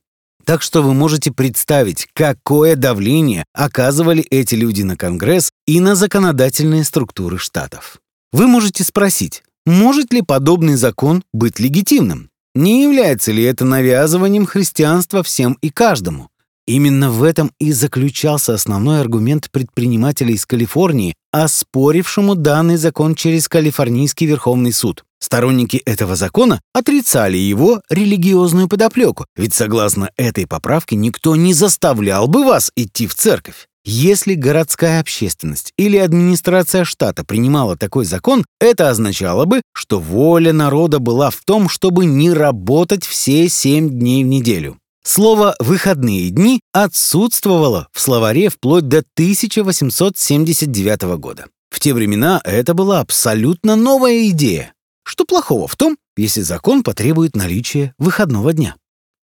Так 0.49 0.63
что 0.63 0.81
вы 0.81 0.95
можете 0.95 1.31
представить, 1.31 2.07
какое 2.15 2.75
давление 2.75 3.45
оказывали 3.53 4.23
эти 4.23 4.55
люди 4.55 4.81
на 4.81 4.97
Конгресс 4.97 5.51
и 5.67 5.79
на 5.79 5.93
законодательные 5.93 6.83
структуры 6.83 7.37
штатов. 7.37 7.99
Вы 8.31 8.47
можете 8.47 8.83
спросить, 8.83 9.43
может 9.67 10.11
ли 10.11 10.23
подобный 10.23 10.73
закон 10.73 11.21
быть 11.33 11.59
легитимным? 11.59 12.31
Не 12.55 12.81
является 12.81 13.31
ли 13.31 13.43
это 13.43 13.63
навязыванием 13.63 14.47
христианства 14.47 15.21
всем 15.21 15.55
и 15.61 15.69
каждому? 15.69 16.31
Именно 16.69 17.09
в 17.09 17.23
этом 17.23 17.51
и 17.57 17.71
заключался 17.71 18.53
основной 18.53 19.01
аргумент 19.01 19.49
предпринимателей 19.49 20.35
из 20.35 20.45
Калифорнии, 20.45 21.15
оспорившему 21.31 22.35
данный 22.35 22.77
закон 22.77 23.15
через 23.15 23.49
Калифорнийский 23.49 24.27
Верховный 24.27 24.71
суд. 24.71 25.03
Сторонники 25.19 25.77
этого 25.77 26.15
закона 26.15 26.61
отрицали 26.71 27.37
его 27.37 27.81
религиозную 27.89 28.67
подоплеку, 28.67 29.25
ведь 29.35 29.55
согласно 29.55 30.11
этой 30.15 30.45
поправке 30.45 30.95
никто 30.95 31.35
не 31.35 31.55
заставлял 31.55 32.27
бы 32.27 32.45
вас 32.45 32.71
идти 32.75 33.07
в 33.07 33.15
церковь. 33.15 33.65
Если 33.83 34.35
городская 34.35 34.99
общественность 34.99 35.73
или 35.75 35.97
администрация 35.97 36.83
штата 36.83 37.23
принимала 37.23 37.77
такой 37.77 38.05
закон, 38.05 38.45
это 38.61 38.89
означало 38.89 39.45
бы, 39.45 39.63
что 39.73 39.99
воля 39.99 40.53
народа 40.53 40.99
была 40.99 41.31
в 41.31 41.41
том, 41.43 41.67
чтобы 41.67 42.05
не 42.05 42.31
работать 42.31 43.03
все 43.03 43.49
семь 43.49 43.89
дней 43.89 44.23
в 44.23 44.27
неделю. 44.27 44.78
Слово 45.03 45.55
«выходные 45.59 46.29
дни» 46.29 46.61
отсутствовало 46.71 47.89
в 47.93 47.99
словаре 47.99 48.49
вплоть 48.49 48.87
до 48.87 48.99
1879 48.99 51.01
года. 51.17 51.47
В 51.69 51.79
те 51.79 51.93
времена 51.93 52.41
это 52.43 52.73
была 52.73 52.99
абсолютно 52.99 53.75
новая 53.75 54.27
идея. 54.29 54.73
Что 55.03 55.25
плохого 55.25 55.67
в 55.67 55.75
том, 55.75 55.97
если 56.17 56.41
закон 56.41 56.83
потребует 56.83 57.35
наличия 57.35 57.93
выходного 57.97 58.53
дня? 58.53 58.75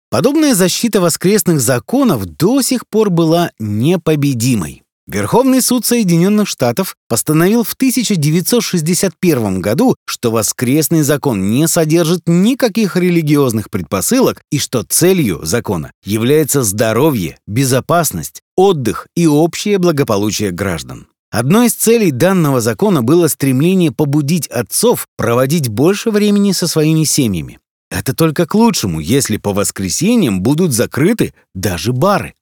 Подобная 0.09 0.55
защита 0.55 1.01
воскресных 1.01 1.61
законов 1.61 2.25
до 2.25 2.61
сих 2.61 2.87
пор 2.87 3.11
была 3.11 3.51
непобедимой. 3.59 4.83
Верховный 5.09 5.59
суд 5.63 5.87
Соединенных 5.87 6.47
Штатов 6.47 6.95
постановил 7.07 7.63
в 7.63 7.73
1961 7.73 9.59
году, 9.59 9.95
что 10.05 10.29
воскресный 10.29 11.01
закон 11.01 11.49
не 11.49 11.67
содержит 11.67 12.27
никаких 12.27 12.95
религиозных 12.95 13.71
предпосылок 13.71 14.43
и 14.51 14.59
что 14.59 14.83
целью 14.83 15.39
закона 15.41 15.91
является 16.05 16.61
здоровье, 16.61 17.39
безопасность, 17.47 18.43
отдых 18.55 19.07
и 19.15 19.25
общее 19.25 19.79
благополучие 19.79 20.51
граждан. 20.51 21.07
Одной 21.31 21.67
из 21.67 21.73
целей 21.73 22.11
данного 22.11 22.61
закона 22.61 23.01
было 23.01 23.27
стремление 23.29 23.91
побудить 23.91 24.45
отцов 24.45 25.07
проводить 25.17 25.69
больше 25.69 26.11
времени 26.11 26.51
со 26.51 26.67
своими 26.67 27.03
семьями. 27.03 27.57
Это 27.89 28.13
только 28.15 28.45
к 28.45 28.53
лучшему, 28.53 28.99
если 28.99 29.37
по 29.37 29.53
воскресеньям 29.53 30.41
будут 30.41 30.71
закрыты 30.71 31.33
даже 31.55 31.93
бары. 31.93 32.35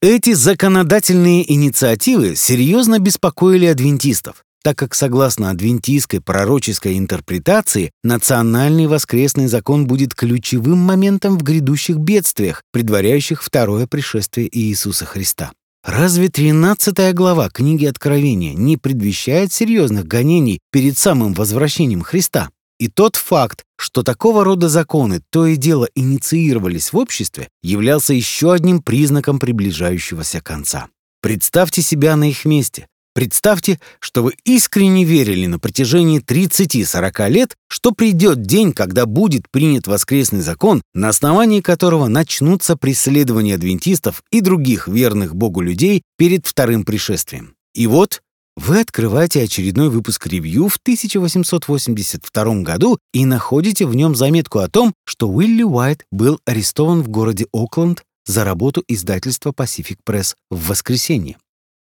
Эти 0.00 0.32
законодательные 0.32 1.52
инициативы 1.52 2.36
серьезно 2.36 3.00
беспокоили 3.00 3.66
адвентистов, 3.66 4.44
так 4.62 4.78
как, 4.78 4.94
согласно 4.94 5.50
адвентистской 5.50 6.20
пророческой 6.20 6.98
интерпретации, 6.98 7.90
национальный 8.04 8.86
воскресный 8.86 9.48
закон 9.48 9.88
будет 9.88 10.14
ключевым 10.14 10.78
моментом 10.78 11.36
в 11.36 11.42
грядущих 11.42 11.96
бедствиях, 11.96 12.62
предваряющих 12.70 13.42
второе 13.42 13.88
пришествие 13.88 14.48
Иисуса 14.56 15.04
Христа. 15.04 15.50
Разве 15.84 16.28
13 16.28 17.12
глава 17.12 17.48
книги 17.50 17.84
Откровения 17.84 18.54
не 18.54 18.76
предвещает 18.76 19.52
серьезных 19.52 20.06
гонений 20.06 20.60
перед 20.70 20.96
самым 20.96 21.34
возвращением 21.34 22.02
Христа? 22.02 22.50
И 22.78 22.88
тот 22.88 23.16
факт, 23.16 23.64
что 23.76 24.02
такого 24.02 24.44
рода 24.44 24.68
законы 24.68 25.20
то 25.30 25.46
и 25.46 25.56
дело 25.56 25.88
инициировались 25.94 26.92
в 26.92 26.96
обществе, 26.96 27.48
являлся 27.62 28.14
еще 28.14 28.52
одним 28.52 28.82
признаком 28.82 29.40
приближающегося 29.40 30.40
конца. 30.40 30.88
Представьте 31.20 31.82
себя 31.82 32.14
на 32.14 32.30
их 32.30 32.44
месте. 32.44 32.86
Представьте, 33.14 33.80
что 33.98 34.22
вы 34.22 34.34
искренне 34.44 35.02
верили 35.02 35.46
на 35.46 35.58
протяжении 35.58 36.20
30-40 36.20 37.28
лет, 37.30 37.56
что 37.68 37.90
придет 37.90 38.42
день, 38.42 38.72
когда 38.72 39.06
будет 39.06 39.50
принят 39.50 39.88
воскресный 39.88 40.40
закон, 40.40 40.82
на 40.94 41.08
основании 41.08 41.60
которого 41.60 42.06
начнутся 42.06 42.76
преследования 42.76 43.56
адвентистов 43.56 44.22
и 44.30 44.40
других 44.40 44.86
верных 44.86 45.34
Богу 45.34 45.62
людей 45.62 46.02
перед 46.16 46.46
вторым 46.46 46.84
пришествием. 46.84 47.56
И 47.74 47.88
вот 47.88 48.22
вы 48.58 48.80
открываете 48.80 49.42
очередной 49.44 49.88
выпуск 49.88 50.26
ревью 50.26 50.68
в 50.68 50.78
1882 50.78 52.62
году 52.62 52.98
и 53.12 53.24
находите 53.24 53.86
в 53.86 53.94
нем 53.94 54.16
заметку 54.16 54.58
о 54.58 54.68
том, 54.68 54.94
что 55.04 55.28
Уилли 55.28 55.62
Уайт 55.62 56.04
был 56.10 56.40
арестован 56.44 57.02
в 57.02 57.08
городе 57.08 57.46
Окленд 57.52 58.02
за 58.26 58.44
работу 58.44 58.82
издательства 58.88 59.52
Pacific 59.52 59.98
Press 60.04 60.34
в 60.50 60.68
воскресенье. 60.68 61.36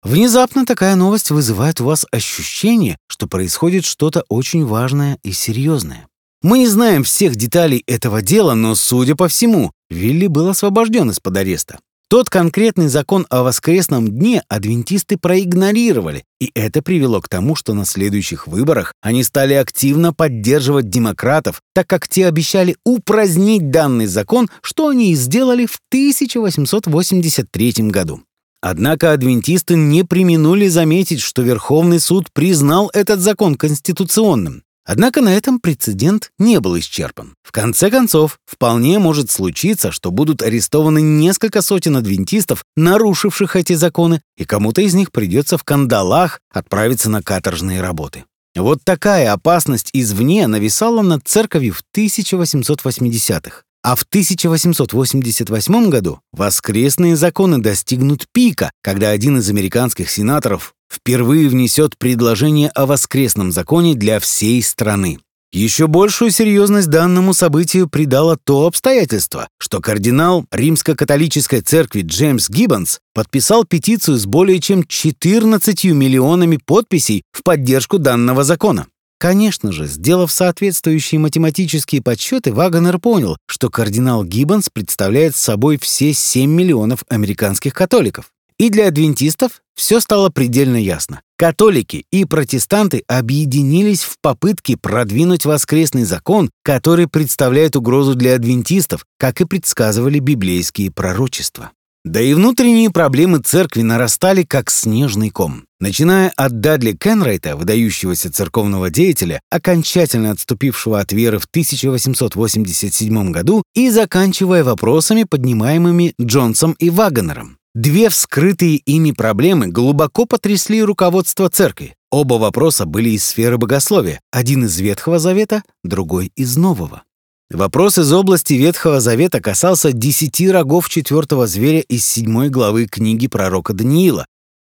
Внезапно 0.03 0.65
такая 0.65 0.95
новость 0.95 1.31
вызывает 1.31 1.81
у 1.81 1.85
вас 1.85 2.05
ощущение, 2.11 2.97
что 3.07 3.27
происходит 3.27 3.83
что-то 3.83 4.23
очень 4.29 4.63
важное 4.63 5.17
и 5.23 5.31
серьезное. 5.31 6.07
Мы 6.43 6.59
не 6.59 6.67
знаем 6.67 7.03
всех 7.03 7.35
деталей 7.35 7.83
этого 7.87 8.21
дела, 8.21 8.53
но, 8.53 8.75
судя 8.75 9.15
по 9.15 9.27
всему, 9.27 9.71
Вилли 9.89 10.27
был 10.27 10.47
освобожден 10.47 11.09
из-под 11.09 11.37
ареста. 11.37 11.79
Тот 12.11 12.29
конкретный 12.29 12.89
закон 12.89 13.25
о 13.29 13.41
воскресном 13.41 14.09
дне 14.09 14.43
адвентисты 14.49 15.17
проигнорировали, 15.17 16.25
и 16.41 16.51
это 16.53 16.81
привело 16.81 17.21
к 17.21 17.29
тому, 17.29 17.55
что 17.55 17.73
на 17.73 17.85
следующих 17.85 18.47
выборах 18.47 18.91
они 19.01 19.23
стали 19.23 19.53
активно 19.53 20.11
поддерживать 20.11 20.89
демократов, 20.89 21.61
так 21.73 21.87
как 21.87 22.09
те 22.09 22.27
обещали 22.27 22.75
упразднить 22.83 23.71
данный 23.71 24.07
закон, 24.07 24.49
что 24.61 24.89
они 24.89 25.13
и 25.13 25.15
сделали 25.15 25.65
в 25.65 25.79
1883 25.87 27.73
году. 27.83 28.21
Однако 28.59 29.13
адвентисты 29.13 29.75
не 29.77 30.03
применули 30.03 30.67
заметить, 30.67 31.21
что 31.21 31.43
Верховный 31.43 32.01
суд 32.01 32.27
признал 32.33 32.91
этот 32.93 33.21
закон 33.21 33.55
конституционным. 33.55 34.63
Однако 34.85 35.21
на 35.21 35.33
этом 35.35 35.59
прецедент 35.59 36.31
не 36.39 36.59
был 36.59 36.77
исчерпан. 36.79 37.35
В 37.43 37.51
конце 37.51 37.91
концов, 37.91 38.39
вполне 38.45 38.99
может 38.99 39.29
случиться, 39.29 39.91
что 39.91 40.11
будут 40.11 40.41
арестованы 40.41 41.01
несколько 41.01 41.61
сотен 41.61 41.97
адвентистов, 41.97 42.63
нарушивших 42.75 43.55
эти 43.55 43.73
законы, 43.73 44.21
и 44.37 44.45
кому-то 44.45 44.81
из 44.81 44.93
них 44.93 45.11
придется 45.11 45.57
в 45.57 45.63
кандалах 45.63 46.39
отправиться 46.51 47.09
на 47.09 47.21
каторжные 47.21 47.81
работы. 47.81 48.25
Вот 48.55 48.79
такая 48.83 49.31
опасность 49.31 49.91
извне 49.93 50.45
нависала 50.47 51.01
над 51.01 51.25
церковью 51.25 51.73
в 51.73 51.83
1880-х. 51.95 53.63
А 53.83 53.95
в 53.95 54.03
1888 54.03 55.89
году 55.89 56.19
воскресные 56.31 57.15
законы 57.15 57.57
достигнут 57.59 58.27
пика, 58.31 58.71
когда 58.83 59.09
один 59.09 59.39
из 59.39 59.49
американских 59.49 60.09
сенаторов 60.09 60.75
впервые 60.91 61.47
внесет 61.47 61.97
предложение 61.97 62.69
о 62.69 62.85
воскресном 62.85 63.51
законе 63.51 63.95
для 63.95 64.19
всей 64.19 64.61
страны. 64.61 65.19
Еще 65.53 65.87
большую 65.87 66.31
серьезность 66.31 66.89
данному 66.89 67.33
событию 67.33 67.89
придало 67.89 68.37
то 68.37 68.67
обстоятельство, 68.67 69.49
что 69.57 69.81
кардинал 69.81 70.45
Римско-католической 70.49 71.59
церкви 71.59 72.03
Джеймс 72.03 72.49
Гиббонс 72.49 72.99
подписал 73.13 73.65
петицию 73.65 74.17
с 74.17 74.25
более 74.25 74.61
чем 74.61 74.85
14 74.85 75.83
миллионами 75.85 76.57
подписей 76.57 77.23
в 77.33 77.43
поддержку 77.43 77.97
данного 77.97 78.45
закона. 78.45 78.87
Конечно 79.19 79.73
же, 79.73 79.87
сделав 79.87 80.31
соответствующие 80.31 81.19
математические 81.19 82.01
подсчеты, 82.01 82.53
Вагонер 82.53 82.97
понял, 82.97 83.37
что 83.45 83.69
кардинал 83.69 84.23
Гиббонс 84.23 84.69
представляет 84.73 85.35
собой 85.35 85.77
все 85.77 86.13
7 86.13 86.49
миллионов 86.49 87.03
американских 87.09 87.73
католиков. 87.73 88.31
И 88.61 88.69
для 88.69 88.89
адвентистов 88.89 89.63
все 89.73 89.99
стало 89.99 90.29
предельно 90.29 90.75
ясно. 90.75 91.21
Католики 91.35 92.05
и 92.11 92.25
протестанты 92.25 93.03
объединились 93.07 94.03
в 94.03 94.17
попытке 94.21 94.77
продвинуть 94.77 95.45
воскресный 95.45 96.03
закон, 96.03 96.51
который 96.61 97.07
представляет 97.07 97.75
угрозу 97.75 98.13
для 98.13 98.35
адвентистов, 98.35 99.03
как 99.17 99.41
и 99.41 99.45
предсказывали 99.45 100.19
библейские 100.19 100.91
пророчества. 100.91 101.71
Да 102.05 102.21
и 102.21 102.35
внутренние 102.35 102.91
проблемы 102.91 103.39
церкви 103.39 103.81
нарастали 103.81 104.43
как 104.43 104.69
снежный 104.69 105.31
ком. 105.31 105.65
Начиная 105.79 106.31
от 106.35 106.59
Дадли 106.59 106.91
Кенрайта, 106.91 107.55
выдающегося 107.55 108.31
церковного 108.31 108.91
деятеля, 108.91 109.41
окончательно 109.49 110.29
отступившего 110.29 110.99
от 110.99 111.13
веры 111.13 111.39
в 111.39 111.45
1887 111.45 113.31
году, 113.31 113.63
и 113.73 113.89
заканчивая 113.89 114.63
вопросами, 114.63 115.23
поднимаемыми 115.23 116.13
Джонсом 116.21 116.73
и 116.73 116.91
Вагонером. 116.91 117.57
Две 117.73 118.09
вскрытые 118.09 118.77
ими 118.77 119.11
проблемы 119.11 119.67
глубоко 119.67 120.25
потрясли 120.25 120.83
руководство 120.83 121.49
церкви. 121.49 121.95
Оба 122.09 122.33
вопроса 122.33 122.85
были 122.85 123.11
из 123.11 123.23
сферы 123.23 123.57
богословия, 123.57 124.19
один 124.29 124.65
из 124.65 124.77
Ветхого 124.77 125.19
Завета, 125.19 125.63
другой 125.81 126.33
из 126.35 126.57
Нового. 126.57 127.03
Вопрос 127.49 127.97
из 127.97 128.11
области 128.11 128.53
Ветхого 128.55 128.99
Завета 128.99 129.39
касался 129.39 129.93
десяти 129.93 130.51
рогов 130.51 130.89
четвертого 130.89 131.47
зверя 131.47 131.79
из 131.79 132.05
седьмой 132.05 132.49
главы 132.49 132.87
книги 132.87 133.27
пророка 133.27 133.71
Даниила. 133.71 134.25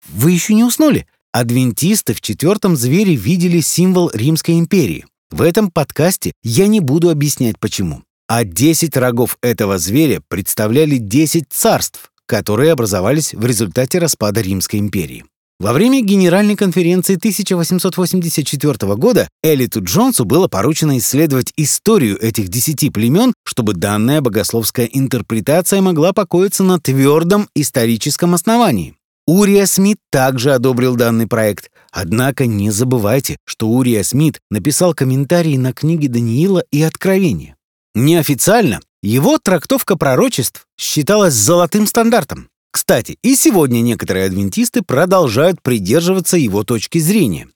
Вы 0.07 0.31
еще 0.31 0.53
не 0.53 0.63
уснули? 0.63 1.05
Адвентисты 1.33 2.13
в 2.13 2.21
четвертом 2.21 2.77
звере 2.77 3.15
видели 3.15 3.59
символ 3.59 4.11
Римской 4.13 4.59
империи. 4.59 5.05
В 5.29 5.41
этом 5.41 5.71
подкасте 5.71 6.31
я 6.41 6.67
не 6.67 6.79
буду 6.79 7.09
объяснять 7.09 7.59
почему. 7.59 8.03
А 8.29 8.45
десять 8.45 8.95
рогов 8.95 9.37
этого 9.41 9.77
зверя 9.77 10.21
представляли 10.29 10.97
десять 10.97 11.51
царств, 11.51 12.12
которые 12.27 12.71
образовались 12.71 13.33
в 13.33 13.45
результате 13.45 13.99
распада 13.99 14.41
Римской 14.41 14.79
империи. 14.79 15.23
Во 15.59 15.71
время 15.71 16.01
Генеральной 16.01 16.55
конференции 16.55 17.15
1884 17.15 18.95
года 18.95 19.29
Элиту 19.41 19.81
Джонсу 19.81 20.25
было 20.25 20.47
поручено 20.47 20.97
исследовать 20.97 21.53
историю 21.55 22.21
этих 22.21 22.49
десяти 22.49 22.89
племен, 22.89 23.33
чтобы 23.45 23.73
данная 23.73 24.19
богословская 24.19 24.87
интерпретация 24.87 25.81
могла 25.81 26.11
покоиться 26.11 26.63
на 26.63 26.79
твердом 26.79 27.47
историческом 27.55 28.33
основании. 28.33 28.95
Урия 29.25 29.65
Смит 29.65 29.99
также 30.11 30.53
одобрил 30.53 30.97
данный 30.97 31.27
проект. 31.27 31.71
Однако 31.91 32.45
не 32.45 32.71
забывайте, 32.71 33.37
что 33.45 33.69
Урия 33.69 34.03
Смит 34.03 34.41
написал 34.51 34.93
комментарии 34.93 35.55
на 35.55 35.71
книги 35.71 36.07
Даниила 36.07 36.63
и 36.71 36.81
Откровения. 36.81 37.55
Неофициально 37.95 38.81
его 39.03 39.37
трактовка 39.37 39.97
пророчеств 39.97 40.65
считалась 40.79 41.33
золотым 41.33 41.85
стандартом. 41.85 42.49
Кстати, 42.71 43.19
и 43.21 43.35
сегодня 43.35 43.81
некоторые 43.81 44.25
адвентисты 44.25 44.81
продолжают 44.81 45.61
придерживаться 45.61 46.37
его 46.37 46.63
точки 46.63 46.97
зрения. 46.97 47.49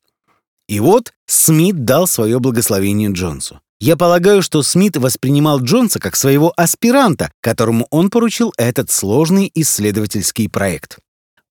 И 0.68 0.80
вот 0.82 1.14
Смит 1.26 1.86
дал 1.86 2.06
свое 2.06 2.40
благословение 2.40 3.12
Джонсу. 3.12 3.62
Я 3.80 3.96
полагаю, 3.96 4.42
что 4.42 4.62
Смит 4.62 4.98
воспринимал 4.98 5.62
Джонса 5.62 6.00
как 6.00 6.16
своего 6.16 6.52
аспиранта, 6.58 7.32
которому 7.42 7.88
он 7.92 8.10
поручил 8.10 8.54
этот 8.58 8.92
сложный 8.92 9.50
исследовательский 9.56 10.50
проект. 10.50 10.98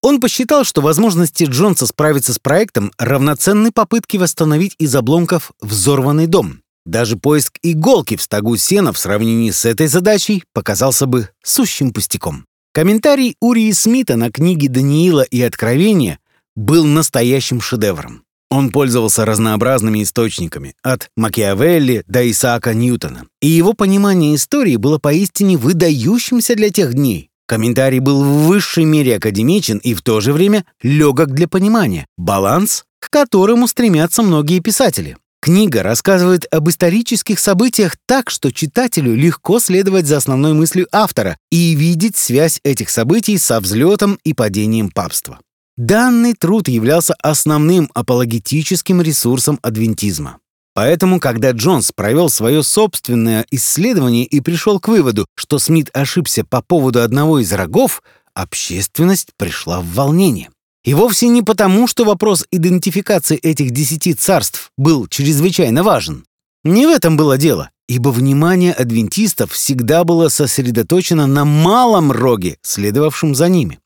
Он 0.03 0.21
посчитал, 0.21 0.65
что 0.65 0.83
возможности 0.83 1.45
Джонса 1.45 1.87
справиться 1.87 2.35
с 2.35 2.39
проектом 2.39 2.93
равноценны 2.99 3.73
попытке 3.73 4.19
восстановить 4.19 4.75
из 4.79 4.95
обломков 4.95 5.53
взорванный 5.61 6.27
дом. 6.27 6.61
Даже 6.87 7.17
поиск 7.17 7.59
иголки 7.63 8.17
в 8.17 8.23
стогу 8.23 8.57
сена 8.57 8.93
в 8.93 8.99
сравнении 8.99 9.51
с 9.51 9.65
этой 9.65 9.89
задачей 9.89 10.45
показался 10.55 11.07
бы 11.07 11.29
сущим 11.43 11.93
пустяком. 11.93 12.47
Комментарий 12.73 13.37
Урии 13.41 13.73
Смита 13.73 14.17
на 14.17 14.31
книги 14.31 14.69
Даниила 14.69 15.23
и 15.23 15.43
Откровения 15.43 16.21
был 16.55 16.85
настоящим 16.85 17.61
шедевром. 17.61 18.23
Он 18.51 18.71
пользовался 18.71 19.25
разнообразными 19.25 20.05
источниками, 20.05 20.77
от 20.83 21.11
Макиавелли 21.17 22.05
до 22.07 22.31
Исаака 22.31 22.73
Ньютона. 22.73 23.27
И 23.41 23.49
его 23.49 23.73
понимание 23.73 24.37
истории 24.37 24.77
было 24.77 24.99
поистине 24.99 25.57
выдающимся 25.57 26.55
для 26.55 26.71
тех 26.71 26.95
дней. 26.95 27.31
Комментарий 27.49 27.99
был 27.99 28.23
в 28.23 28.47
высшей 28.47 28.85
мере 28.85 29.17
академичен 29.17 29.79
и 29.79 29.95
в 29.95 30.03
то 30.03 30.21
же 30.21 30.33
время 30.33 30.65
легок 30.83 31.33
для 31.33 31.49
понимания, 31.49 32.07
баланс, 32.17 32.85
к 33.01 33.11
которому 33.11 33.67
стремятся 33.67 34.23
многие 34.23 34.61
писатели. 34.61 35.17
Книга 35.47 35.85
рассказывает 35.85 36.45
об 36.53 36.69
исторических 36.69 37.39
событиях 37.39 37.97
так, 38.05 38.31
что 38.31 38.51
читателю 38.51 39.15
легко 39.15 39.61
следовать 39.61 40.07
за 40.07 40.17
основной 40.17 40.55
мыслью 40.55 40.89
автора 40.91 41.39
и 41.53 41.77
видеть 41.77 42.17
связь 42.17 42.59
этих 42.65 42.91
событий 42.91 43.39
со 43.39 43.61
взлетом 43.61 44.19
и 44.25 44.35
падением 44.35 44.91
папства. 44.91 45.39
Данный 45.77 46.35
труд 46.35 46.67
являлся 46.67 47.15
основным 47.23 47.89
апологетическим 47.95 49.01
ресурсом 49.01 49.61
адвентизма. 49.63 50.39
Поэтому, 50.75 51.21
когда 51.21 51.53
Джонс 51.53 51.93
провел 51.93 52.29
свое 52.29 52.65
собственное 52.65 53.47
исследование 53.53 54.25
и 54.25 54.41
пришел 54.41 54.81
к 54.81 54.89
выводу, 54.89 55.27
что 55.37 55.61
Смит 55.61 55.91
ошибся 55.93 56.43
по 56.43 56.61
поводу 56.61 57.03
одного 57.03 57.39
из 57.39 57.53
рогов, 57.53 58.03
общественность 58.35 59.29
пришла 59.37 59.81
в 59.81 59.87
волнение. 59.95 60.51
И 60.87 60.95
вовсе 60.95 61.27
не 61.27 61.43
потому, 61.43 61.89
что 61.89 62.05
вопрос 62.05 62.47
идентификации 62.53 63.37
этих 63.37 63.73
десяти 63.73 64.15
царств 64.15 64.71
был 64.79 65.09
чрезвычайно 65.09 65.83
важен. 65.83 66.25
Не 66.63 66.87
в 66.87 66.91
этом 66.91 67.17
было 67.17 67.37
дело, 67.37 67.71
ибо 67.89 68.11
внимание 68.11 68.73
адвентистов 68.73 69.51
всегда 69.51 70.05
было 70.05 70.29
сосредоточено 70.29 71.27
на 71.27 71.45
малом 71.45 72.13
роге, 72.13 72.59
следовавшем 72.63 73.35
за 73.35 73.49
ними. 73.49 73.81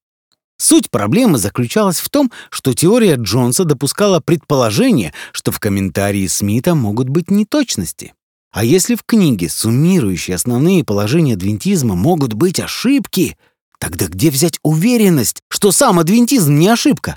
Суть 0.59 0.91
проблемы 0.91 1.39
заключалась 1.39 2.01
в 2.01 2.11
том, 2.11 2.31
что 2.51 2.75
теория 2.75 3.17
Джонса 3.17 3.65
допускала 3.65 4.21
предположение, 4.21 5.15
что 5.33 5.53
в 5.53 5.59
комментарии 5.59 6.27
Смита 6.27 6.75
могут 6.75 7.09
быть 7.09 7.31
неточности. 7.31 8.13
А 8.53 8.63
если 8.63 8.95
в 8.95 9.05
книге, 9.05 9.49
суммирующей 9.49 10.35
основные 10.35 10.85
положения 10.85 11.33
адвентизма, 11.33 11.95
могут 11.95 12.35
быть 12.35 12.61
ошибки— 12.61 13.39
Тогда 13.81 14.07
где 14.07 14.31
взять 14.31 14.59
уверенность, 14.63 15.41
что 15.49 15.73
сам 15.73 15.99
адвентизм 15.99 16.55
не 16.55 16.69
ошибка? 16.69 17.17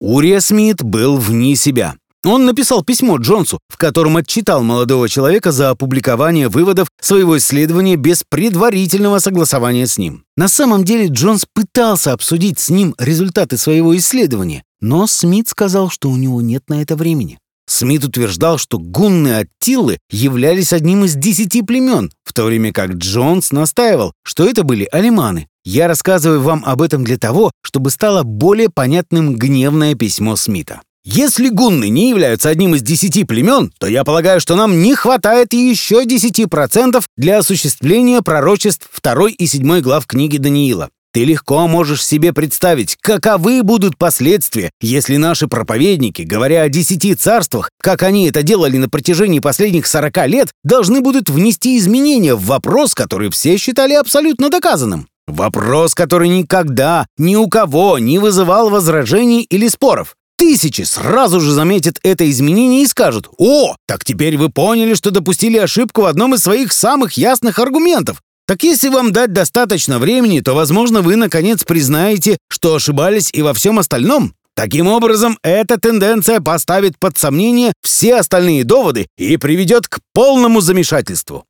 Урия 0.00 0.40
Смит 0.40 0.82
был 0.82 1.18
вне 1.18 1.54
себя. 1.54 1.96
Он 2.24 2.46
написал 2.46 2.84
письмо 2.84 3.16
Джонсу, 3.16 3.58
в 3.68 3.76
котором 3.76 4.16
отчитал 4.16 4.62
молодого 4.62 5.08
человека 5.08 5.50
за 5.50 5.70
опубликование 5.70 6.48
выводов 6.48 6.88
своего 7.00 7.36
исследования 7.36 7.96
без 7.96 8.22
предварительного 8.28 9.18
согласования 9.18 9.86
с 9.86 9.98
ним. 9.98 10.24
На 10.36 10.48
самом 10.48 10.84
деле 10.84 11.08
Джонс 11.08 11.46
пытался 11.52 12.12
обсудить 12.12 12.60
с 12.60 12.68
ним 12.68 12.94
результаты 12.98 13.58
своего 13.58 13.96
исследования, 13.96 14.62
но 14.80 15.08
Смит 15.08 15.48
сказал, 15.48 15.90
что 15.90 16.10
у 16.10 16.16
него 16.16 16.40
нет 16.40 16.62
на 16.68 16.80
это 16.80 16.94
времени. 16.94 17.38
Смит 17.66 18.04
утверждал, 18.04 18.58
что 18.58 18.78
гунны 18.78 19.38
Аттилы 19.38 19.98
являлись 20.10 20.72
одним 20.72 21.04
из 21.04 21.14
десяти 21.14 21.62
племен, 21.62 22.12
в 22.24 22.32
то 22.32 22.44
время 22.44 22.72
как 22.72 22.92
Джонс 22.92 23.50
настаивал, 23.50 24.12
что 24.24 24.44
это 24.44 24.62
были 24.62 24.88
алиманы. 24.92 25.48
Я 25.64 25.86
рассказываю 25.86 26.40
вам 26.40 26.64
об 26.66 26.82
этом 26.82 27.04
для 27.04 27.18
того, 27.18 27.52
чтобы 27.62 27.90
стало 27.90 28.24
более 28.24 28.68
понятным 28.68 29.36
гневное 29.36 29.94
письмо 29.94 30.34
Смита. 30.36 30.80
Если 31.04 31.48
гунны 31.48 31.88
не 31.88 32.10
являются 32.10 32.48
одним 32.48 32.74
из 32.74 32.82
десяти 32.82 33.24
племен, 33.24 33.72
то 33.78 33.86
я 33.88 34.04
полагаю, 34.04 34.40
что 34.40 34.54
нам 34.54 34.82
не 34.82 34.94
хватает 34.94 35.52
еще 35.52 36.04
десяти 36.04 36.46
процентов 36.46 37.06
для 37.16 37.38
осуществления 37.38 38.22
пророчеств 38.22 38.88
второй 38.90 39.32
и 39.32 39.46
седьмой 39.46 39.80
глав 39.82 40.06
книги 40.06 40.36
Даниила. 40.36 40.90
Ты 41.12 41.24
легко 41.24 41.68
можешь 41.68 42.04
себе 42.04 42.32
представить, 42.32 42.96
каковы 43.00 43.62
будут 43.62 43.98
последствия, 43.98 44.70
если 44.80 45.16
наши 45.16 45.46
проповедники, 45.46 46.22
говоря 46.22 46.62
о 46.62 46.70
десяти 46.70 47.14
царствах, 47.14 47.68
как 47.82 48.02
они 48.02 48.28
это 48.28 48.42
делали 48.42 48.78
на 48.78 48.88
протяжении 48.88 49.40
последних 49.40 49.86
сорока 49.86 50.26
лет, 50.26 50.52
должны 50.64 51.02
будут 51.02 51.28
внести 51.28 51.76
изменения 51.76 52.34
в 52.34 52.46
вопрос, 52.46 52.94
который 52.94 53.30
все 53.30 53.58
считали 53.58 53.92
абсолютно 53.92 54.48
доказанным. 54.48 55.06
Вопрос, 55.26 55.94
который 55.94 56.28
никогда 56.28 57.06
ни 57.16 57.36
у 57.36 57.48
кого 57.48 57.98
не 57.98 58.18
вызывал 58.18 58.70
возражений 58.70 59.42
или 59.42 59.68
споров. 59.68 60.16
Тысячи 60.36 60.82
сразу 60.82 61.40
же 61.40 61.52
заметят 61.52 61.98
это 62.02 62.28
изменение 62.28 62.82
и 62.82 62.86
скажут 62.86 63.28
«О, 63.38 63.76
так 63.86 64.04
теперь 64.04 64.36
вы 64.36 64.48
поняли, 64.48 64.94
что 64.94 65.12
допустили 65.12 65.56
ошибку 65.56 66.02
в 66.02 66.06
одном 66.06 66.34
из 66.34 66.40
своих 66.40 66.72
самых 66.72 67.12
ясных 67.12 67.60
аргументов. 67.60 68.20
Так 68.46 68.64
если 68.64 68.88
вам 68.88 69.12
дать 69.12 69.32
достаточно 69.32 70.00
времени, 70.00 70.40
то, 70.40 70.54
возможно, 70.54 71.00
вы 71.00 71.14
наконец 71.14 71.62
признаете, 71.62 72.38
что 72.50 72.74
ошибались 72.74 73.30
и 73.32 73.42
во 73.42 73.54
всем 73.54 73.78
остальном». 73.78 74.34
Таким 74.54 74.86
образом, 74.88 75.38
эта 75.42 75.80
тенденция 75.80 76.40
поставит 76.40 76.98
под 76.98 77.16
сомнение 77.16 77.72
все 77.80 78.16
остальные 78.16 78.64
доводы 78.64 79.06
и 79.16 79.38
приведет 79.38 79.88
к 79.88 80.00
полному 80.12 80.60
замешательству. 80.60 81.46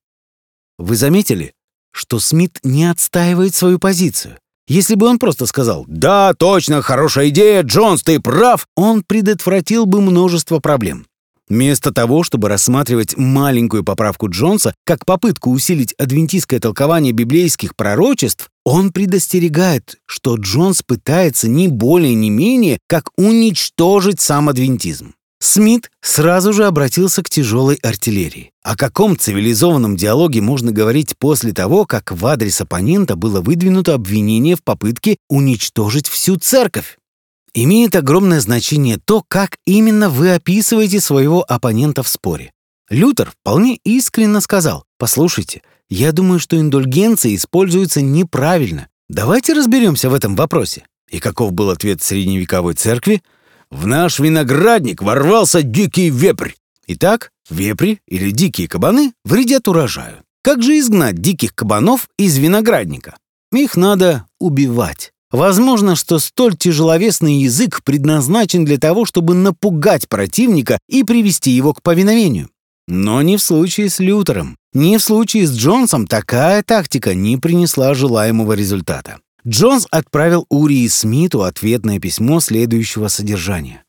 Вы 0.78 0.94
заметили, 0.94 1.52
что 1.92 2.18
Смит 2.18 2.58
не 2.62 2.90
отстаивает 2.90 3.54
свою 3.54 3.78
позицию. 3.78 4.38
Если 4.68 4.94
бы 4.94 5.06
он 5.06 5.18
просто 5.18 5.46
сказал 5.46 5.84
«Да, 5.88 6.34
точно, 6.34 6.82
хорошая 6.82 7.28
идея, 7.28 7.62
Джонс, 7.62 8.02
ты 8.02 8.20
прав», 8.20 8.66
он 8.76 9.02
предотвратил 9.02 9.86
бы 9.86 10.00
множество 10.00 10.60
проблем. 10.60 11.06
Вместо 11.48 11.92
того, 11.92 12.22
чтобы 12.22 12.48
рассматривать 12.48 13.18
маленькую 13.18 13.84
поправку 13.84 14.30
Джонса 14.30 14.74
как 14.86 15.04
попытку 15.04 15.50
усилить 15.50 15.92
адвентистское 15.98 16.60
толкование 16.60 17.12
библейских 17.12 17.76
пророчеств, 17.76 18.48
он 18.64 18.90
предостерегает, 18.90 19.96
что 20.06 20.36
Джонс 20.36 20.82
пытается 20.82 21.48
не 21.48 21.68
более 21.68 22.14
не 22.14 22.30
менее, 22.30 22.78
как 22.88 23.10
уничтожить 23.18 24.20
сам 24.20 24.48
адвентизм. 24.48 25.12
Смит 25.44 25.90
сразу 26.00 26.52
же 26.52 26.66
обратился 26.66 27.20
к 27.20 27.28
тяжелой 27.28 27.74
артиллерии. 27.82 28.52
О 28.62 28.76
каком 28.76 29.18
цивилизованном 29.18 29.96
диалоге 29.96 30.40
можно 30.40 30.70
говорить 30.70 31.18
после 31.18 31.52
того, 31.52 31.84
как 31.84 32.12
в 32.12 32.24
адрес 32.26 32.60
оппонента 32.60 33.16
было 33.16 33.40
выдвинуто 33.40 33.94
обвинение 33.94 34.54
в 34.54 34.62
попытке 34.62 35.16
уничтожить 35.28 36.06
всю 36.06 36.36
церковь? 36.36 36.96
Имеет 37.54 37.96
огромное 37.96 38.40
значение 38.40 39.00
то, 39.04 39.24
как 39.26 39.56
именно 39.66 40.10
вы 40.10 40.32
описываете 40.32 41.00
своего 41.00 41.42
оппонента 41.42 42.04
в 42.04 42.08
споре. 42.08 42.52
Лютер 42.88 43.32
вполне 43.32 43.80
искренне 43.82 44.40
сказал, 44.40 44.84
«Послушайте, 44.96 45.62
я 45.90 46.12
думаю, 46.12 46.38
что 46.38 46.56
индульгенции 46.56 47.34
используются 47.34 48.00
неправильно. 48.00 48.86
Давайте 49.08 49.54
разберемся 49.54 50.08
в 50.08 50.14
этом 50.14 50.36
вопросе». 50.36 50.84
И 51.10 51.18
каков 51.18 51.52
был 51.52 51.70
ответ 51.70 52.00
средневековой 52.00 52.74
церкви? 52.74 53.22
В 53.72 53.86
наш 53.86 54.18
виноградник 54.18 55.00
ворвался 55.02 55.62
дикий 55.62 56.10
вепрь. 56.10 56.52
Итак, 56.88 57.30
вепри 57.48 58.00
или 58.06 58.30
дикие 58.30 58.68
кабаны 58.68 59.14
вредят 59.24 59.66
урожаю. 59.66 60.18
Как 60.42 60.62
же 60.62 60.78
изгнать 60.78 61.16
диких 61.16 61.54
кабанов 61.54 62.08
из 62.18 62.36
виноградника? 62.36 63.16
Их 63.50 63.74
надо 63.74 64.26
убивать. 64.38 65.12
Возможно, 65.30 65.96
что 65.96 66.18
столь 66.18 66.54
тяжеловесный 66.54 67.40
язык 67.40 67.82
предназначен 67.82 68.66
для 68.66 68.76
того, 68.76 69.06
чтобы 69.06 69.32
напугать 69.32 70.06
противника 70.06 70.78
и 70.86 71.02
привести 71.02 71.52
его 71.52 71.72
к 71.72 71.80
повиновению. 71.80 72.50
Но 72.86 73.22
не 73.22 73.38
в 73.38 73.42
случае 73.42 73.88
с 73.88 74.00
Лютером. 74.00 74.58
Не 74.74 74.98
в 74.98 75.02
случае 75.02 75.46
с 75.46 75.56
Джонсом 75.56 76.06
такая 76.06 76.62
тактика 76.62 77.14
не 77.14 77.38
принесла 77.38 77.94
желаемого 77.94 78.52
результата. 78.52 79.20
Джонс 79.46 79.86
отправил 79.90 80.46
Урии 80.48 80.86
Смиту 80.88 81.42
ответное 81.42 81.98
письмо 81.98 82.40
следующего 82.40 83.08
содержания. 83.08 83.84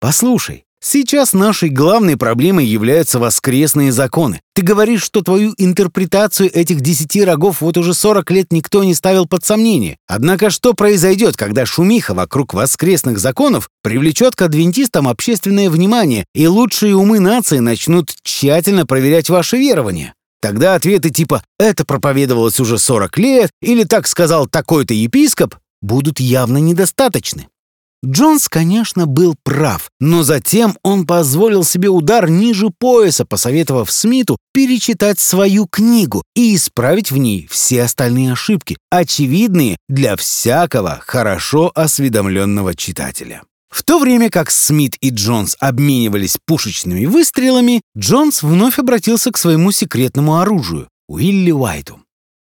«Послушай, 0.00 0.64
Сейчас 0.84 1.32
нашей 1.32 1.68
главной 1.68 2.16
проблемой 2.16 2.66
являются 2.66 3.20
воскресные 3.20 3.92
законы. 3.92 4.40
Ты 4.52 4.62
говоришь, 4.62 5.04
что 5.04 5.22
твою 5.22 5.54
интерпретацию 5.56 6.52
этих 6.52 6.80
десяти 6.80 7.22
рогов 7.22 7.60
вот 7.60 7.78
уже 7.78 7.94
40 7.94 8.28
лет 8.32 8.52
никто 8.52 8.82
не 8.82 8.92
ставил 8.92 9.26
под 9.26 9.44
сомнение. 9.44 9.96
Однако 10.08 10.50
что 10.50 10.74
произойдет, 10.74 11.36
когда 11.36 11.66
шумиха 11.66 12.14
вокруг 12.14 12.52
воскресных 12.52 13.20
законов 13.20 13.70
привлечет 13.80 14.34
к 14.34 14.42
адвентистам 14.42 15.06
общественное 15.06 15.70
внимание, 15.70 16.24
и 16.34 16.48
лучшие 16.48 16.96
умы 16.96 17.20
нации 17.20 17.60
начнут 17.60 18.12
тщательно 18.24 18.84
проверять 18.84 19.30
ваши 19.30 19.58
верования? 19.58 20.14
Тогда 20.42 20.74
ответы 20.74 21.10
типа 21.10 21.44
«это 21.56 21.84
проповедовалось 21.84 22.58
уже 22.58 22.76
40 22.76 23.16
лет» 23.18 23.50
или 23.62 23.84
«так 23.84 24.08
сказал 24.08 24.48
такой-то 24.48 24.92
епископ» 24.92 25.54
будут 25.80 26.18
явно 26.18 26.58
недостаточны. 26.58 27.46
Джонс, 28.04 28.48
конечно, 28.48 29.06
был 29.06 29.36
прав, 29.44 29.88
но 30.00 30.24
затем 30.24 30.76
он 30.82 31.06
позволил 31.06 31.62
себе 31.62 31.88
удар 31.88 32.28
ниже 32.28 32.70
пояса, 32.76 33.24
посоветовав 33.24 33.92
Смиту 33.92 34.36
перечитать 34.52 35.20
свою 35.20 35.68
книгу 35.68 36.24
и 36.34 36.56
исправить 36.56 37.12
в 37.12 37.16
ней 37.18 37.46
все 37.48 37.84
остальные 37.84 38.32
ошибки, 38.32 38.76
очевидные 38.90 39.76
для 39.88 40.16
всякого 40.16 41.00
хорошо 41.06 41.70
осведомленного 41.76 42.74
читателя. 42.74 43.42
В 43.72 43.84
то 43.84 43.98
время 43.98 44.28
как 44.28 44.50
Смит 44.50 44.96
и 45.00 45.08
Джонс 45.08 45.56
обменивались 45.58 46.36
пушечными 46.44 47.06
выстрелами, 47.06 47.80
Джонс 47.96 48.42
вновь 48.42 48.78
обратился 48.78 49.32
к 49.32 49.38
своему 49.38 49.72
секретному 49.72 50.38
оружию— 50.38 50.88
Уилли 51.08 51.52
Уайту. 51.52 52.02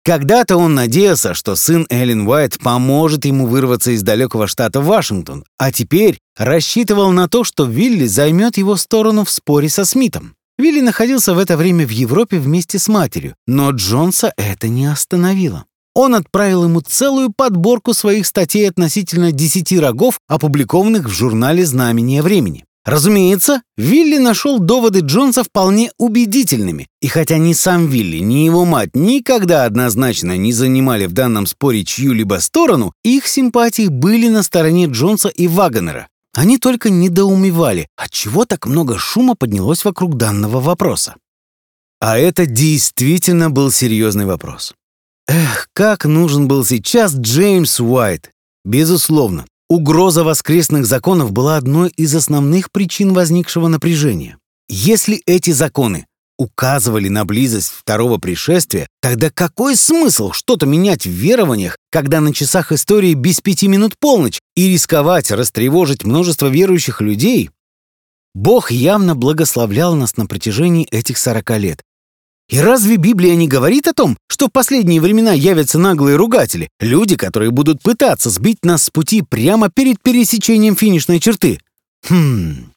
Когда-то 0.04 0.58
он 0.58 0.74
надеялся, 0.74 1.36
что 1.36 1.56
сын 1.56 1.86
Эллен 1.92 2.28
Уайт 2.28 2.58
поможет 2.58 3.26
ему 3.26 3.46
вырваться 3.46 3.92
из 3.92 4.02
далекого 4.02 4.48
штата 4.48 4.82
Вашингтон, 4.82 5.46
а 5.60 5.72
теперь 5.72 6.18
рассчитывал 6.36 7.12
на 7.12 7.30
то, 7.30 7.44
что 7.44 7.66
Вилли 7.66 8.08
займет 8.08 8.58
его 8.58 8.76
сторону 8.76 9.24
в 9.24 9.30
споре 9.30 9.70
со 9.70 9.86
Смитом. 9.86 10.34
Вилли 10.58 10.82
находился 10.82 11.36
в 11.36 11.40
это 11.40 11.56
время 11.56 11.86
в 11.86 11.92
Европе 11.92 12.40
вместе 12.40 12.80
с 12.80 12.88
матерью, 12.88 13.36
но 13.46 13.70
Джонса 13.70 14.34
это 14.38 14.68
не 14.70 14.88
остановило. 14.88 15.66
Он 15.94 16.16
отправил 16.16 16.64
ему 16.64 16.82
целую 16.82 17.34
подборку 17.36 17.94
своих 17.94 18.26
статей 18.26 18.70
относительно 18.70 19.32
десяти 19.32 19.80
рогов, 19.80 20.20
опубликованных 20.28 21.08
в 21.08 21.12
журнале 21.12 21.66
«Знамение 21.66 22.22
времени». 22.22 22.66
Разумеется, 22.84 23.62
Вилли 23.78 24.18
нашел 24.18 24.58
доводы 24.58 25.02
Джонса 25.02 25.44
вполне 25.44 25.92
убедительными, 26.00 26.88
и 27.00 27.08
хотя 27.08 27.38
ни 27.38 27.54
сам 27.54 27.88
Вилли, 27.88 28.18
ни 28.18 28.46
его 28.46 28.66
мать 28.66 28.96
никогда 28.96 29.66
однозначно 29.66 30.36
не 30.36 30.52
занимали 30.52 31.06
в 31.06 31.12
данном 31.12 31.46
споре 31.46 31.86
чью-либо 31.86 32.40
сторону, 32.40 32.94
их 33.04 33.28
симпатии 33.28 33.88
были 33.88 34.30
на 34.30 34.42
стороне 34.42 34.88
Джонса 34.88 35.30
и 35.30 35.48
Вагонера. 35.48 36.08
Они 36.34 36.58
только 36.58 36.90
недоумевали, 36.90 37.88
отчего 37.98 38.46
так 38.46 38.66
много 38.66 38.98
шума 38.98 39.36
поднялось 39.36 39.86
вокруг 39.86 40.18
данного 40.18 40.60
вопроса. 40.60 41.16
А 42.00 42.18
это 42.18 42.48
действительно 42.48 43.52
был 43.52 43.70
серьезный 43.70 44.26
вопрос. 44.26 44.74
Эх, 45.28 45.68
как 45.74 46.06
нужен 46.06 46.48
был 46.48 46.66
сейчас 46.66 47.14
Джеймс 47.14 47.80
Уайт. 47.80 48.32
Безусловно, 48.66 49.46
Угроза 49.72 50.26
воскресных 50.26 50.86
законов 50.86 51.32
была 51.32 51.56
одной 51.56 51.92
из 51.92 52.14
основных 52.14 52.74
причин 52.74 53.14
возникшего 53.14 53.70
напряжения. 53.70 54.38
Если 54.68 55.22
эти 55.26 55.52
законы 55.52 56.08
указывали 56.38 57.08
на 57.08 57.24
близость 57.24 57.70
второго 57.70 58.18
пришествия, 58.18 58.90
тогда 59.02 59.30
какой 59.30 59.78
смысл 59.78 60.34
что-то 60.34 60.66
менять 60.66 61.06
в 61.06 61.12
верованиях, 61.12 61.78
когда 61.90 62.20
на 62.20 62.34
часах 62.34 62.74
истории 62.74 63.14
без 63.14 63.40
пяти 63.40 63.70
минут 63.70 63.94
полночь 63.98 64.42
и 64.58 64.74
рисковать 64.74 65.32
растревожить 65.32 66.04
множество 66.04 66.48
верующих 66.48 67.00
людей? 67.00 67.50
Бог 68.34 68.72
явно 68.72 69.16
благословлял 69.16 69.96
нас 69.96 70.18
на 70.18 70.26
протяжении 70.26 70.86
этих 70.92 71.18
сорока 71.18 71.58
лет, 71.58 71.82
и 72.52 72.60
разве 72.60 72.98
Библия 72.98 73.36
не 73.36 73.48
говорит 73.48 73.88
о 73.88 73.94
том, 73.94 74.18
что 74.28 74.48
в 74.48 74.52
последние 74.52 75.00
времена 75.00 75.32
явятся 75.32 75.80
наглые 75.80 76.18
ругатели, 76.18 76.68
люди, 76.82 77.16
которые 77.16 77.50
будут 77.50 77.82
пытаться 77.82 78.30
сбить 78.30 78.66
нас 78.66 78.84
с 78.84 78.90
пути 78.90 79.22
прямо 79.22 79.70
перед 79.74 80.02
пересечением 80.04 80.76
финишной 80.76 81.22
черты? 81.22 81.60
Хм. 82.10 82.72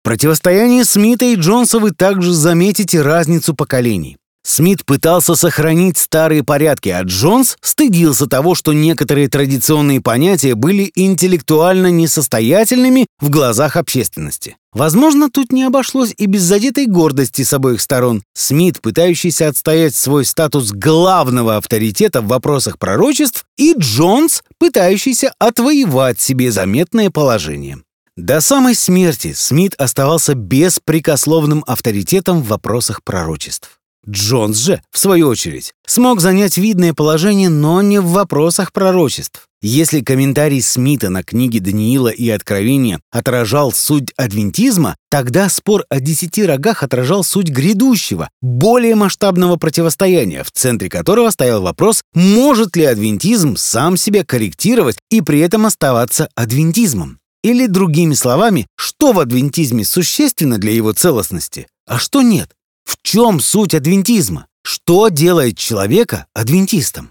В 0.00 0.04
противостоянии 0.04 0.82
Смита 0.82 1.24
и 1.24 1.34
Джонса 1.34 1.78
вы 1.78 1.92
также 1.92 2.34
заметите 2.34 3.00
разницу 3.00 3.54
поколений. 3.54 4.18
Смит 4.46 4.84
пытался 4.84 5.34
сохранить 5.34 5.98
старые 5.98 6.44
порядки, 6.44 6.88
а 6.88 7.02
Джонс 7.02 7.56
стыдился 7.60 8.28
того, 8.28 8.54
что 8.54 8.72
некоторые 8.72 9.28
традиционные 9.28 10.00
понятия 10.00 10.54
были 10.54 10.92
интеллектуально 10.94 11.88
несостоятельными 11.88 13.08
в 13.20 13.28
глазах 13.28 13.74
общественности. 13.74 14.56
Возможно, 14.72 15.30
тут 15.30 15.52
не 15.52 15.64
обошлось 15.64 16.14
и 16.16 16.26
без 16.26 16.42
задетой 16.42 16.86
гордости 16.86 17.42
с 17.42 17.52
обоих 17.52 17.80
сторон. 17.80 18.22
Смит, 18.34 18.80
пытающийся 18.80 19.48
отстоять 19.48 19.96
свой 19.96 20.24
статус 20.24 20.70
главного 20.70 21.56
авторитета 21.56 22.20
в 22.20 22.28
вопросах 22.28 22.78
пророчеств, 22.78 23.46
и 23.56 23.74
Джонс, 23.76 24.44
пытающийся 24.60 25.34
отвоевать 25.40 26.20
себе 26.20 26.52
заметное 26.52 27.10
положение. 27.10 27.80
До 28.16 28.40
самой 28.40 28.76
смерти 28.76 29.34
Смит 29.34 29.74
оставался 29.76 30.34
беспрекословным 30.34 31.64
авторитетом 31.66 32.42
в 32.42 32.46
вопросах 32.46 33.02
пророчеств. 33.02 33.75
Джонс 34.08 34.58
же, 34.58 34.82
в 34.90 34.98
свою 34.98 35.28
очередь, 35.28 35.74
смог 35.86 36.20
занять 36.20 36.56
видное 36.58 36.94
положение, 36.94 37.48
но 37.48 37.82
не 37.82 38.00
в 38.00 38.06
вопросах 38.06 38.72
пророчеств. 38.72 39.46
Если 39.62 40.00
комментарий 40.00 40.62
Смита 40.62 41.08
на 41.10 41.24
книги 41.24 41.58
Даниила 41.58 42.08
и 42.08 42.28
Откровения 42.28 43.00
отражал 43.10 43.72
суть 43.72 44.12
адвентизма, 44.16 44.96
тогда 45.10 45.48
спор 45.48 45.84
о 45.88 45.98
десяти 45.98 46.44
рогах 46.44 46.82
отражал 46.82 47.24
суть 47.24 47.48
грядущего, 47.48 48.28
более 48.40 48.94
масштабного 48.94 49.56
противостояния, 49.56 50.44
в 50.44 50.52
центре 50.52 50.88
которого 50.88 51.30
стоял 51.30 51.62
вопрос, 51.62 52.02
может 52.14 52.76
ли 52.76 52.84
адвентизм 52.84 53.56
сам 53.56 53.96
себя 53.96 54.24
корректировать 54.24 54.98
и 55.10 55.20
при 55.20 55.40
этом 55.40 55.66
оставаться 55.66 56.28
адвентизмом. 56.36 57.18
Или, 57.42 57.66
другими 57.66 58.14
словами, 58.14 58.66
что 58.76 59.12
в 59.12 59.20
адвентизме 59.20 59.84
существенно 59.84 60.58
для 60.58 60.72
его 60.72 60.92
целостности, 60.92 61.66
а 61.86 61.98
что 61.98 62.22
нет. 62.22 62.55
В 62.86 62.96
чем 63.02 63.40
суть 63.40 63.74
адвентизма? 63.74 64.46
Что 64.62 65.08
делает 65.08 65.58
человека 65.58 66.26
адвентистом? 66.34 67.10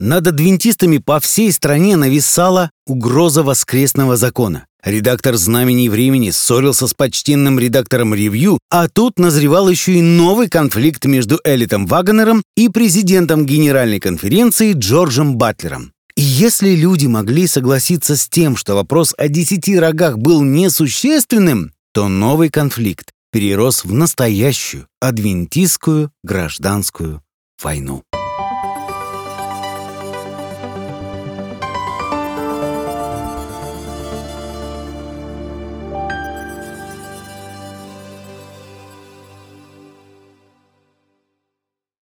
Над 0.00 0.26
адвентистами 0.26 0.98
по 0.98 1.20
всей 1.20 1.52
стране 1.52 1.96
нависала 1.96 2.72
угроза 2.88 3.44
воскресного 3.44 4.16
закона. 4.16 4.66
Редактор 4.82 5.36
«Знамений 5.36 5.88
времени» 5.88 6.30
ссорился 6.30 6.88
с 6.88 6.94
почтенным 6.94 7.60
редактором 7.60 8.12
«Ревью», 8.14 8.58
а 8.68 8.88
тут 8.88 9.20
назревал 9.20 9.68
еще 9.68 9.92
и 9.94 10.02
новый 10.02 10.48
конфликт 10.48 11.04
между 11.04 11.38
Элитом 11.44 11.86
Вагнером 11.86 12.42
и 12.56 12.68
президентом 12.68 13.46
Генеральной 13.46 14.00
конференции 14.00 14.72
Джорджем 14.72 15.36
Батлером. 15.36 15.92
И 16.16 16.22
если 16.22 16.74
люди 16.74 17.06
могли 17.06 17.46
согласиться 17.46 18.16
с 18.16 18.28
тем, 18.28 18.56
что 18.56 18.74
вопрос 18.74 19.14
о 19.16 19.28
десяти 19.28 19.78
рогах 19.78 20.18
был 20.18 20.42
несущественным, 20.42 21.72
то 21.94 22.08
новый 22.08 22.48
конфликт 22.48 23.12
перерос 23.32 23.84
в 23.84 23.92
настоящую 23.92 24.86
адвентистскую 25.00 26.12
гражданскую 26.22 27.22
войну. 27.60 28.04